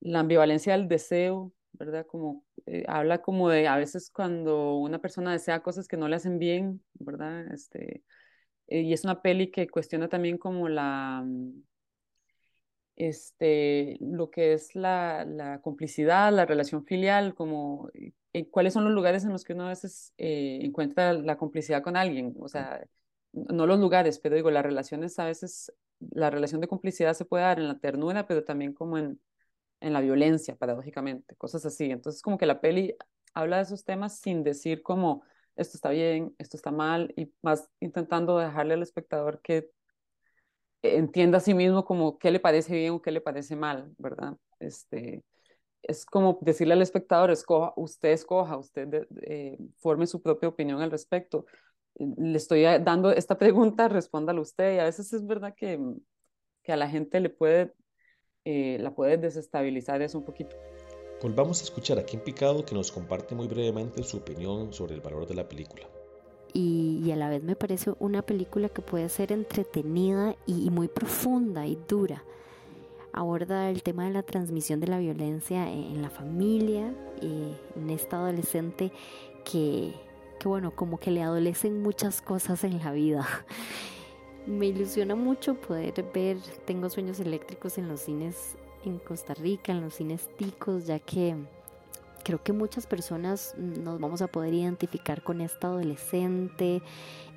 la 0.00 0.20
ambivalencia 0.20 0.74
del 0.74 0.86
deseo, 0.88 1.52
¿verdad? 1.72 2.06
Como 2.06 2.44
eh, 2.66 2.84
habla 2.86 3.22
como 3.22 3.48
de 3.50 3.66
a 3.66 3.76
veces 3.76 4.10
cuando 4.10 4.76
una 4.76 5.00
persona 5.00 5.32
desea 5.32 5.62
cosas 5.62 5.88
que 5.88 5.96
no 5.96 6.06
le 6.08 6.16
hacen 6.16 6.38
bien, 6.38 6.82
¿verdad? 6.94 7.52
Este, 7.52 8.04
eh, 8.68 8.82
y 8.82 8.92
es 8.92 9.04
una 9.04 9.22
peli 9.22 9.50
que 9.50 9.68
cuestiona 9.68 10.08
también 10.08 10.38
como 10.38 10.68
la, 10.68 11.24
este, 12.96 13.98
lo 14.00 14.30
que 14.30 14.54
es 14.54 14.74
la, 14.74 15.24
la 15.24 15.60
complicidad, 15.60 16.32
la 16.32 16.46
relación 16.46 16.84
filial, 16.84 17.34
como 17.34 17.90
eh, 18.32 18.48
cuáles 18.50 18.72
son 18.72 18.84
los 18.84 18.92
lugares 18.92 19.24
en 19.24 19.32
los 19.32 19.44
que 19.44 19.52
uno 19.52 19.66
a 19.66 19.68
veces 19.70 20.12
eh, 20.18 20.60
encuentra 20.62 21.12
la 21.12 21.36
complicidad 21.36 21.82
con 21.82 21.96
alguien, 21.96 22.34
o 22.40 22.48
sea, 22.48 22.86
no 23.32 23.66
los 23.66 23.78
lugares, 23.78 24.18
pero 24.18 24.36
digo, 24.36 24.50
las 24.50 24.64
relaciones 24.64 25.18
a 25.18 25.26
veces, 25.26 25.72
la 26.00 26.30
relación 26.30 26.60
de 26.60 26.68
complicidad 26.68 27.14
se 27.14 27.24
puede 27.24 27.44
dar 27.44 27.58
en 27.58 27.68
la 27.68 27.78
ternura, 27.78 28.26
pero 28.26 28.44
también 28.44 28.72
como 28.72 28.98
en, 28.98 29.20
en 29.80 29.92
la 29.92 30.00
violencia, 30.00 30.56
paradójicamente, 30.56 31.36
cosas 31.36 31.64
así. 31.66 31.90
Entonces, 31.90 32.22
como 32.22 32.38
que 32.38 32.46
la 32.46 32.60
peli 32.60 32.96
habla 33.34 33.56
de 33.56 33.62
esos 33.64 33.84
temas 33.84 34.18
sin 34.20 34.42
decir 34.42 34.82
como 34.82 35.22
esto 35.56 35.76
está 35.76 35.90
bien, 35.90 36.34
esto 36.38 36.56
está 36.56 36.70
mal, 36.70 37.12
y 37.16 37.32
más 37.42 37.68
intentando 37.80 38.38
dejarle 38.38 38.74
al 38.74 38.82
espectador 38.82 39.40
que 39.42 39.70
entienda 40.82 41.38
a 41.38 41.40
sí 41.40 41.54
mismo 41.54 41.84
como 41.84 42.18
qué 42.18 42.30
le 42.30 42.40
parece 42.40 42.74
bien 42.74 42.92
o 42.92 43.02
qué 43.02 43.10
le 43.10 43.20
parece 43.20 43.56
mal, 43.56 43.92
¿verdad? 43.98 44.36
Este, 44.60 45.24
es 45.82 46.04
como 46.06 46.38
decirle 46.42 46.74
al 46.74 46.82
espectador, 46.82 47.30
escoja, 47.30 47.72
usted 47.76 48.10
escoja, 48.10 48.56
usted 48.56 49.06
eh, 49.22 49.58
forme 49.78 50.06
su 50.06 50.22
propia 50.22 50.48
opinión 50.48 50.82
al 50.82 50.90
respecto. 50.90 51.46
Le 51.98 52.36
estoy 52.36 52.62
dando 52.62 53.10
esta 53.10 53.38
pregunta, 53.38 53.88
respóndala 53.88 54.40
usted, 54.40 54.76
y 54.76 54.78
a 54.78 54.84
veces 54.84 55.12
es 55.12 55.26
verdad 55.26 55.54
que, 55.56 55.78
que 56.62 56.72
a 56.72 56.76
la 56.76 56.88
gente 56.88 57.20
le 57.20 57.30
puede, 57.30 57.72
eh, 58.44 58.78
la 58.80 58.94
puede 58.94 59.16
desestabilizar 59.16 60.02
eso 60.02 60.18
un 60.18 60.24
poquito. 60.24 60.56
Volvamos 61.22 61.60
a 61.60 61.64
escuchar 61.64 61.98
a 61.98 62.04
Kim 62.04 62.20
Picado 62.20 62.64
que 62.64 62.74
nos 62.74 62.92
comparte 62.92 63.34
muy 63.34 63.48
brevemente 63.48 64.02
su 64.02 64.18
opinión 64.18 64.72
sobre 64.72 64.94
el 64.94 65.00
valor 65.00 65.26
de 65.26 65.34
la 65.34 65.48
película 65.48 65.88
y, 66.56 67.02
y, 67.04 67.12
a 67.12 67.16
la 67.16 67.28
vez 67.28 67.42
me 67.42 67.54
parece 67.54 67.92
una 67.98 68.22
película 68.22 68.70
que 68.70 68.80
puede 68.80 69.10
ser 69.10 69.30
entretenida 69.30 70.36
y, 70.46 70.66
y, 70.66 70.70
muy 70.70 70.88
profunda 70.88 71.66
y 71.66 71.76
dura. 71.86 72.24
Aborda 73.12 73.68
el 73.68 73.82
tema 73.82 74.06
de 74.06 74.12
la 74.12 74.22
transmisión 74.22 74.80
de 74.80 74.86
la 74.86 74.98
violencia 74.98 75.70
en, 75.70 76.00
la 76.00 76.08
familia, 76.08 76.94
eh, 77.20 77.54
en 77.76 77.90
esta 77.90 78.16
adolescente 78.16 78.90
que, 79.44 79.92
que, 80.38 80.48
bueno, 80.48 80.70
como 80.70 80.98
que 80.98 81.10
le 81.10 81.22
adolecen 81.22 81.82
muchas 81.82 82.20
cosas 82.22 82.64
en 82.64 82.78
la 82.78 82.92
vida. 82.92 83.26
Me 84.46 84.66
ilusiona 84.66 85.16
mucho 85.16 85.54
poder 85.54 86.04
ver 86.14 86.38
Tengo 86.64 86.88
sueños 86.88 87.18
eléctricos 87.18 87.78
en 87.78 87.88
los 87.88 88.00
cines 88.00 88.56
en 88.84 88.98
Costa 88.98 89.34
Rica, 89.34 89.72
en 89.72 89.80
los 89.80 89.94
cines 89.94 90.28
ticos, 90.36 90.86
ya 90.86 91.00
que 91.00 91.36
creo 92.22 92.42
que 92.42 92.52
muchas 92.52 92.86
personas 92.86 93.54
nos 93.56 94.00
vamos 94.00 94.22
a 94.22 94.26
poder 94.26 94.54
identificar 94.54 95.22
con 95.22 95.40
esta 95.40 95.68
adolescente, 95.68 96.82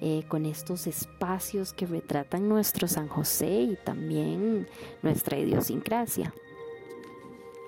eh, 0.01 0.23
con 0.27 0.45
estos 0.45 0.87
espacios 0.87 1.73
que 1.73 1.85
retratan 1.85 2.47
nuestro 2.47 2.87
San 2.87 3.07
José 3.07 3.61
y 3.61 3.75
también 3.75 4.67
nuestra 5.01 5.37
idiosincrasia. 5.37 6.33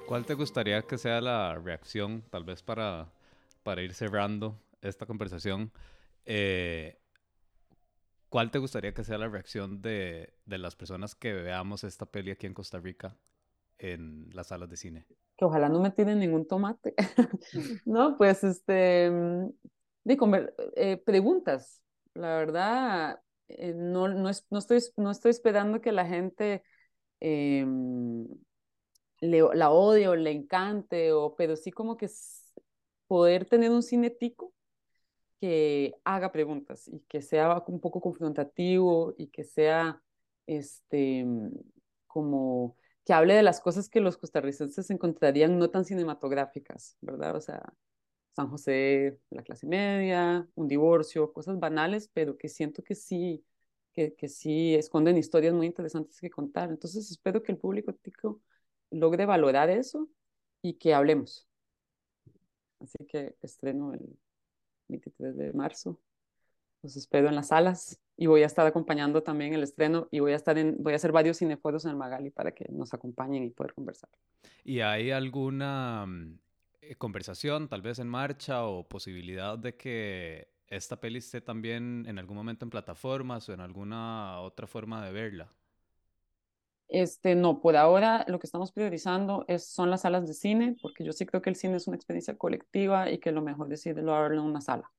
¿Cuál 0.07 0.25
te 0.25 0.33
gustaría 0.33 0.81
que 0.81 0.97
sea 0.97 1.21
la 1.21 1.55
reacción, 1.55 2.23
tal 2.29 2.43
vez 2.43 2.61
para, 2.63 3.09
para 3.63 3.81
ir 3.81 3.93
cerrando 3.93 4.55
esta 4.81 5.05
conversación? 5.05 5.71
Eh, 6.25 6.99
¿Cuál 8.29 8.49
te 8.49 8.59
gustaría 8.59 8.93
que 8.93 9.03
sea 9.03 9.17
la 9.17 9.27
reacción 9.27 9.81
de, 9.81 10.33
de 10.45 10.57
las 10.57 10.75
personas 10.75 11.15
que 11.15 11.33
veamos 11.33 11.83
esta 11.83 12.05
peli 12.05 12.31
aquí 12.31 12.47
en 12.47 12.53
Costa 12.53 12.79
Rica 12.79 13.17
en 13.77 14.29
las 14.33 14.47
salas 14.47 14.69
de 14.69 14.77
cine? 14.77 15.05
Que 15.37 15.45
ojalá 15.45 15.67
no 15.67 15.81
me 15.81 15.91
tienen 15.91 16.19
ningún 16.19 16.47
tomate. 16.47 16.93
no, 17.85 18.17
pues 18.17 18.43
este, 18.43 19.09
mm, 19.11 19.49
de 20.05 20.49
eh, 20.75 20.97
preguntas. 20.97 21.81
La 22.13 22.37
verdad, 22.37 23.21
eh, 23.49 23.73
no, 23.75 24.07
no, 24.07 24.29
es, 24.29 24.45
no, 24.49 24.59
estoy, 24.59 24.79
no 24.97 25.11
estoy 25.11 25.31
esperando 25.31 25.81
que 25.81 25.91
la 25.91 26.05
gente 26.05 26.63
eh, 27.19 27.65
le, 29.19 29.41
la 29.53 29.71
odie 29.71 30.07
o 30.07 30.15
le 30.15 30.31
encante, 30.31 31.11
o, 31.11 31.35
pero 31.35 31.55
sí 31.55 31.71
como 31.71 31.97
que 31.97 32.09
poder 33.07 33.45
tener 33.45 33.71
un 33.71 33.83
cinético 33.83 34.53
que 35.41 35.95
haga 36.05 36.31
preguntas 36.31 36.87
y 36.87 36.99
que 37.09 37.21
sea 37.23 37.63
un 37.67 37.81
poco 37.81 37.99
confrontativo 38.01 39.15
y 39.17 39.27
que 39.27 39.43
sea 39.43 40.01
este 40.47 41.25
como 42.07 42.77
que 43.05 43.13
hable 43.13 43.33
de 43.33 43.43
las 43.43 43.59
cosas 43.61 43.89
que 43.89 44.01
los 44.01 44.17
costarricenses 44.17 44.91
encontrarían 44.91 45.57
no 45.57 45.71
tan 45.71 45.85
cinematográficas, 45.85 46.97
¿verdad? 47.01 47.35
O 47.35 47.41
sea, 47.41 47.73
San 48.35 48.49
José, 48.49 49.19
la 49.31 49.43
clase 49.43 49.67
media, 49.67 50.47
un 50.55 50.67
divorcio, 50.67 51.33
cosas 51.33 51.59
banales, 51.59 52.09
pero 52.13 52.37
que 52.37 52.49
siento 52.49 52.83
que 52.83 52.95
sí, 52.95 53.43
que, 53.93 54.13
que 54.15 54.29
sí 54.29 54.75
esconden 54.75 55.17
historias 55.17 55.53
muy 55.55 55.65
interesantes 55.67 56.19
que 56.21 56.29
contar. 56.29 56.69
Entonces 56.69 57.09
espero 57.11 57.43
que 57.43 57.51
el 57.51 57.57
público 57.57 57.93
tico 57.95 58.41
logre 58.91 59.25
valorar 59.25 59.69
eso 59.71 60.09
y 60.61 60.75
que 60.75 60.93
hablemos. 60.93 61.47
Así 62.79 62.97
que 63.07 63.35
estreno 63.41 63.93
el 63.93 64.17
23 64.91 65.35
de 65.35 65.53
marzo. 65.53 65.99
Los 66.83 66.95
espero 66.95 67.27
en 67.27 67.35
las 67.35 67.49
salas 67.49 67.99
y 68.17 68.27
voy 68.27 68.43
a 68.43 68.45
estar 68.45 68.65
acompañando 68.67 69.23
también 69.23 69.53
el 69.53 69.63
estreno 69.63 70.07
y 70.11 70.19
voy 70.19 70.33
a 70.33 70.35
estar 70.35 70.57
en, 70.57 70.75
voy 70.79 70.93
a 70.93 70.95
hacer 70.97 71.11
varios 71.11 71.37
cineforos 71.37 71.85
en 71.85 71.91
el 71.91 71.97
Magali 71.97 72.29
para 72.29 72.51
que 72.51 72.65
nos 72.71 72.93
acompañen 72.93 73.43
y 73.43 73.49
poder 73.49 73.73
conversar. 73.73 74.09
¿Y 74.63 74.81
hay 74.81 75.11
alguna 75.11 76.05
mm, 76.05 76.39
eh, 76.81 76.95
conversación 76.95 77.67
tal 77.67 77.81
vez 77.81 77.99
en 77.99 78.07
marcha 78.07 78.65
o 78.65 78.87
posibilidad 78.87 79.57
de 79.57 79.75
que 79.75 80.49
esta 80.67 80.99
peli 80.99 81.17
esté 81.17 81.41
también 81.41 82.05
en 82.07 82.17
algún 82.17 82.37
momento 82.37 82.65
en 82.65 82.69
plataformas 82.69 83.49
o 83.49 83.53
en 83.53 83.59
alguna 83.59 84.39
otra 84.39 84.67
forma 84.67 85.05
de 85.05 85.11
verla? 85.11 85.51
Este, 86.93 87.35
no, 87.35 87.61
por 87.61 87.77
ahora 87.77 88.25
lo 88.27 88.37
que 88.37 88.47
estamos 88.47 88.73
priorizando 88.73 89.45
es, 89.47 89.65
son 89.65 89.89
las 89.89 90.01
salas 90.01 90.27
de 90.27 90.33
cine, 90.33 90.75
porque 90.81 91.05
yo 91.05 91.13
sí 91.13 91.25
creo 91.25 91.41
que 91.41 91.49
el 91.49 91.55
cine 91.55 91.77
es 91.77 91.87
una 91.87 91.95
experiencia 91.95 92.37
colectiva 92.37 93.09
y 93.09 93.17
que 93.17 93.31
lo 93.31 93.41
mejor 93.41 93.69
decidirlo 93.69 94.11
verlo 94.11 94.41
en 94.41 94.47
una 94.47 94.59
sala. 94.59 94.91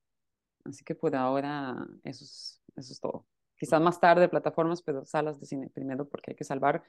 Así 0.64 0.84
que 0.84 0.94
por 0.94 1.14
ahora 1.14 1.76
eso 2.02 2.24
es, 2.24 2.62
eso 2.76 2.92
es 2.94 2.98
todo. 2.98 3.26
Quizás 3.58 3.82
más 3.82 4.00
tarde 4.00 4.30
plataformas, 4.30 4.80
pero 4.80 5.04
salas 5.04 5.38
de 5.38 5.44
cine 5.44 5.68
primero, 5.68 6.08
porque 6.08 6.30
hay 6.30 6.34
que 6.34 6.44
salvar 6.44 6.82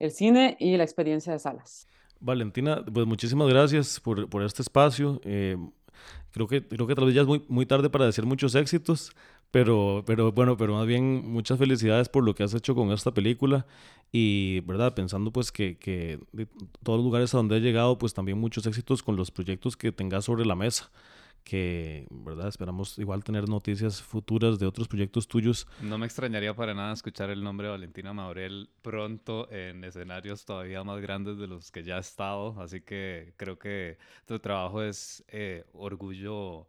el 0.00 0.10
cine 0.10 0.56
y 0.58 0.76
la 0.76 0.82
experiencia 0.82 1.32
de 1.32 1.38
salas. 1.38 1.86
Valentina, 2.18 2.84
pues 2.84 3.06
muchísimas 3.06 3.48
gracias 3.48 4.00
por, 4.00 4.28
por 4.28 4.42
este 4.42 4.62
espacio. 4.62 5.20
Eh, 5.22 5.56
creo, 6.32 6.48
que, 6.48 6.66
creo 6.66 6.88
que 6.88 6.96
tal 6.96 7.06
vez 7.06 7.14
ya 7.14 7.20
es 7.20 7.28
muy, 7.28 7.44
muy 7.48 7.64
tarde 7.64 7.90
para 7.90 8.06
decir 8.06 8.26
muchos 8.26 8.56
éxitos, 8.56 9.12
pero, 9.56 10.02
pero 10.04 10.32
bueno, 10.32 10.54
pero 10.58 10.74
más 10.74 10.86
bien 10.86 11.32
muchas 11.32 11.58
felicidades 11.58 12.10
por 12.10 12.22
lo 12.22 12.34
que 12.34 12.42
has 12.42 12.52
hecho 12.52 12.74
con 12.74 12.92
esta 12.92 13.14
película 13.14 13.64
y, 14.12 14.60
¿verdad? 14.60 14.92
Pensando 14.92 15.32
pues 15.32 15.50
que, 15.50 15.78
que 15.78 16.20
de 16.32 16.44
todos 16.82 16.98
los 16.98 17.04
lugares 17.04 17.32
a 17.32 17.38
donde 17.38 17.56
he 17.56 17.60
llegado, 17.60 17.96
pues 17.96 18.12
también 18.12 18.36
muchos 18.36 18.66
éxitos 18.66 19.02
con 19.02 19.16
los 19.16 19.30
proyectos 19.30 19.74
que 19.74 19.92
tengas 19.92 20.26
sobre 20.26 20.44
la 20.44 20.56
mesa 20.56 20.90
que, 21.42 22.06
¿verdad? 22.10 22.48
Esperamos 22.48 22.98
igual 22.98 23.24
tener 23.24 23.48
noticias 23.48 24.02
futuras 24.02 24.58
de 24.58 24.66
otros 24.66 24.88
proyectos 24.88 25.26
tuyos. 25.26 25.66
No 25.80 25.96
me 25.96 26.04
extrañaría 26.04 26.54
para 26.54 26.74
nada 26.74 26.92
escuchar 26.92 27.30
el 27.30 27.42
nombre 27.42 27.68
de 27.68 27.70
Valentina 27.70 28.12
Maurel 28.12 28.68
pronto 28.82 29.50
en 29.50 29.84
escenarios 29.84 30.44
todavía 30.44 30.84
más 30.84 31.00
grandes 31.00 31.38
de 31.38 31.46
los 31.46 31.70
que 31.70 31.82
ya 31.82 31.96
ha 31.96 32.00
estado, 32.00 32.60
así 32.60 32.82
que 32.82 33.32
creo 33.38 33.58
que 33.58 33.96
tu 34.26 34.38
trabajo 34.38 34.82
es 34.82 35.24
eh, 35.28 35.64
orgullo 35.72 36.66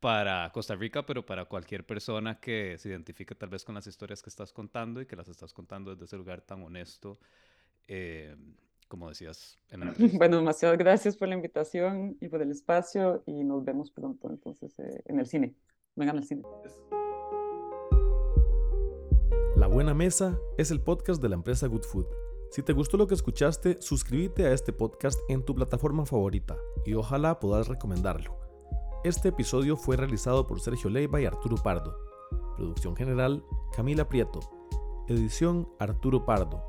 para 0.00 0.50
Costa 0.50 0.74
Rica, 0.74 1.04
pero 1.04 1.24
para 1.24 1.44
cualquier 1.44 1.84
persona 1.84 2.40
que 2.40 2.76
se 2.78 2.88
identifique 2.88 3.34
tal 3.34 3.50
vez 3.50 3.64
con 3.64 3.74
las 3.74 3.86
historias 3.86 4.22
que 4.22 4.30
estás 4.30 4.52
contando 4.52 5.00
y 5.00 5.06
que 5.06 5.14
las 5.14 5.28
estás 5.28 5.52
contando 5.52 5.90
desde 5.90 6.06
ese 6.06 6.16
lugar 6.16 6.40
tan 6.40 6.62
honesto, 6.62 7.20
eh, 7.86 8.34
como 8.88 9.08
decías 9.08 9.58
en 9.68 9.80
la 9.80 9.94
Bueno, 10.18 10.38
demasiadas 10.38 10.78
gracias 10.78 11.16
por 11.16 11.28
la 11.28 11.34
invitación 11.34 12.16
y 12.20 12.28
por 12.28 12.40
el 12.40 12.50
espacio 12.50 13.22
y 13.26 13.44
nos 13.44 13.62
vemos 13.64 13.90
pronto 13.90 14.30
entonces 14.30 14.76
eh, 14.78 15.02
en 15.04 15.20
el 15.20 15.26
cine. 15.26 15.54
Vengan 15.94 16.16
al 16.16 16.24
cine. 16.24 16.42
La 19.56 19.66
Buena 19.66 19.92
Mesa 19.92 20.38
es 20.56 20.70
el 20.70 20.80
podcast 20.80 21.20
de 21.20 21.28
la 21.28 21.34
empresa 21.34 21.66
Good 21.66 21.84
Food. 21.84 22.06
Si 22.50 22.62
te 22.62 22.72
gustó 22.72 22.96
lo 22.96 23.06
que 23.06 23.14
escuchaste, 23.14 23.76
suscríbete 23.80 24.46
a 24.46 24.52
este 24.52 24.72
podcast 24.72 25.20
en 25.28 25.44
tu 25.44 25.54
plataforma 25.54 26.06
favorita 26.06 26.56
y 26.86 26.94
ojalá 26.94 27.38
puedas 27.38 27.68
recomendarlo. 27.68 28.39
Este 29.02 29.30
episodio 29.30 29.78
fue 29.78 29.96
realizado 29.96 30.46
por 30.46 30.60
Sergio 30.60 30.90
Leiva 30.90 31.22
y 31.22 31.24
Arturo 31.24 31.56
Pardo. 31.56 31.96
Producción 32.56 32.94
general, 32.94 33.42
Camila 33.74 34.06
Prieto. 34.06 34.40
Edición, 35.08 35.66
Arturo 35.78 36.26
Pardo. 36.26 36.62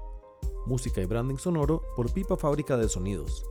Música 0.66 1.02
y 1.02 1.06
branding 1.06 1.36
sonoro 1.36 1.82
por 1.98 2.14
Pipa 2.14 2.38
Fábrica 2.38 2.78
de 2.78 2.88
Sonidos. 2.88 3.46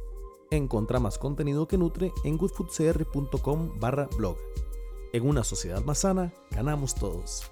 Encontra 0.51 0.99
más 0.99 1.19
contenido 1.19 1.69
que 1.69 1.77
nutre 1.77 2.11
en 2.25 2.39
goodfoodcr.com 2.39 3.79
barra 3.79 4.09
blog. 4.17 4.39
En 5.13 5.29
una 5.29 5.45
sociedad 5.45 5.85
más 5.85 5.99
sana, 5.99 6.33
ganamos 6.51 6.95
todos. 6.95 7.51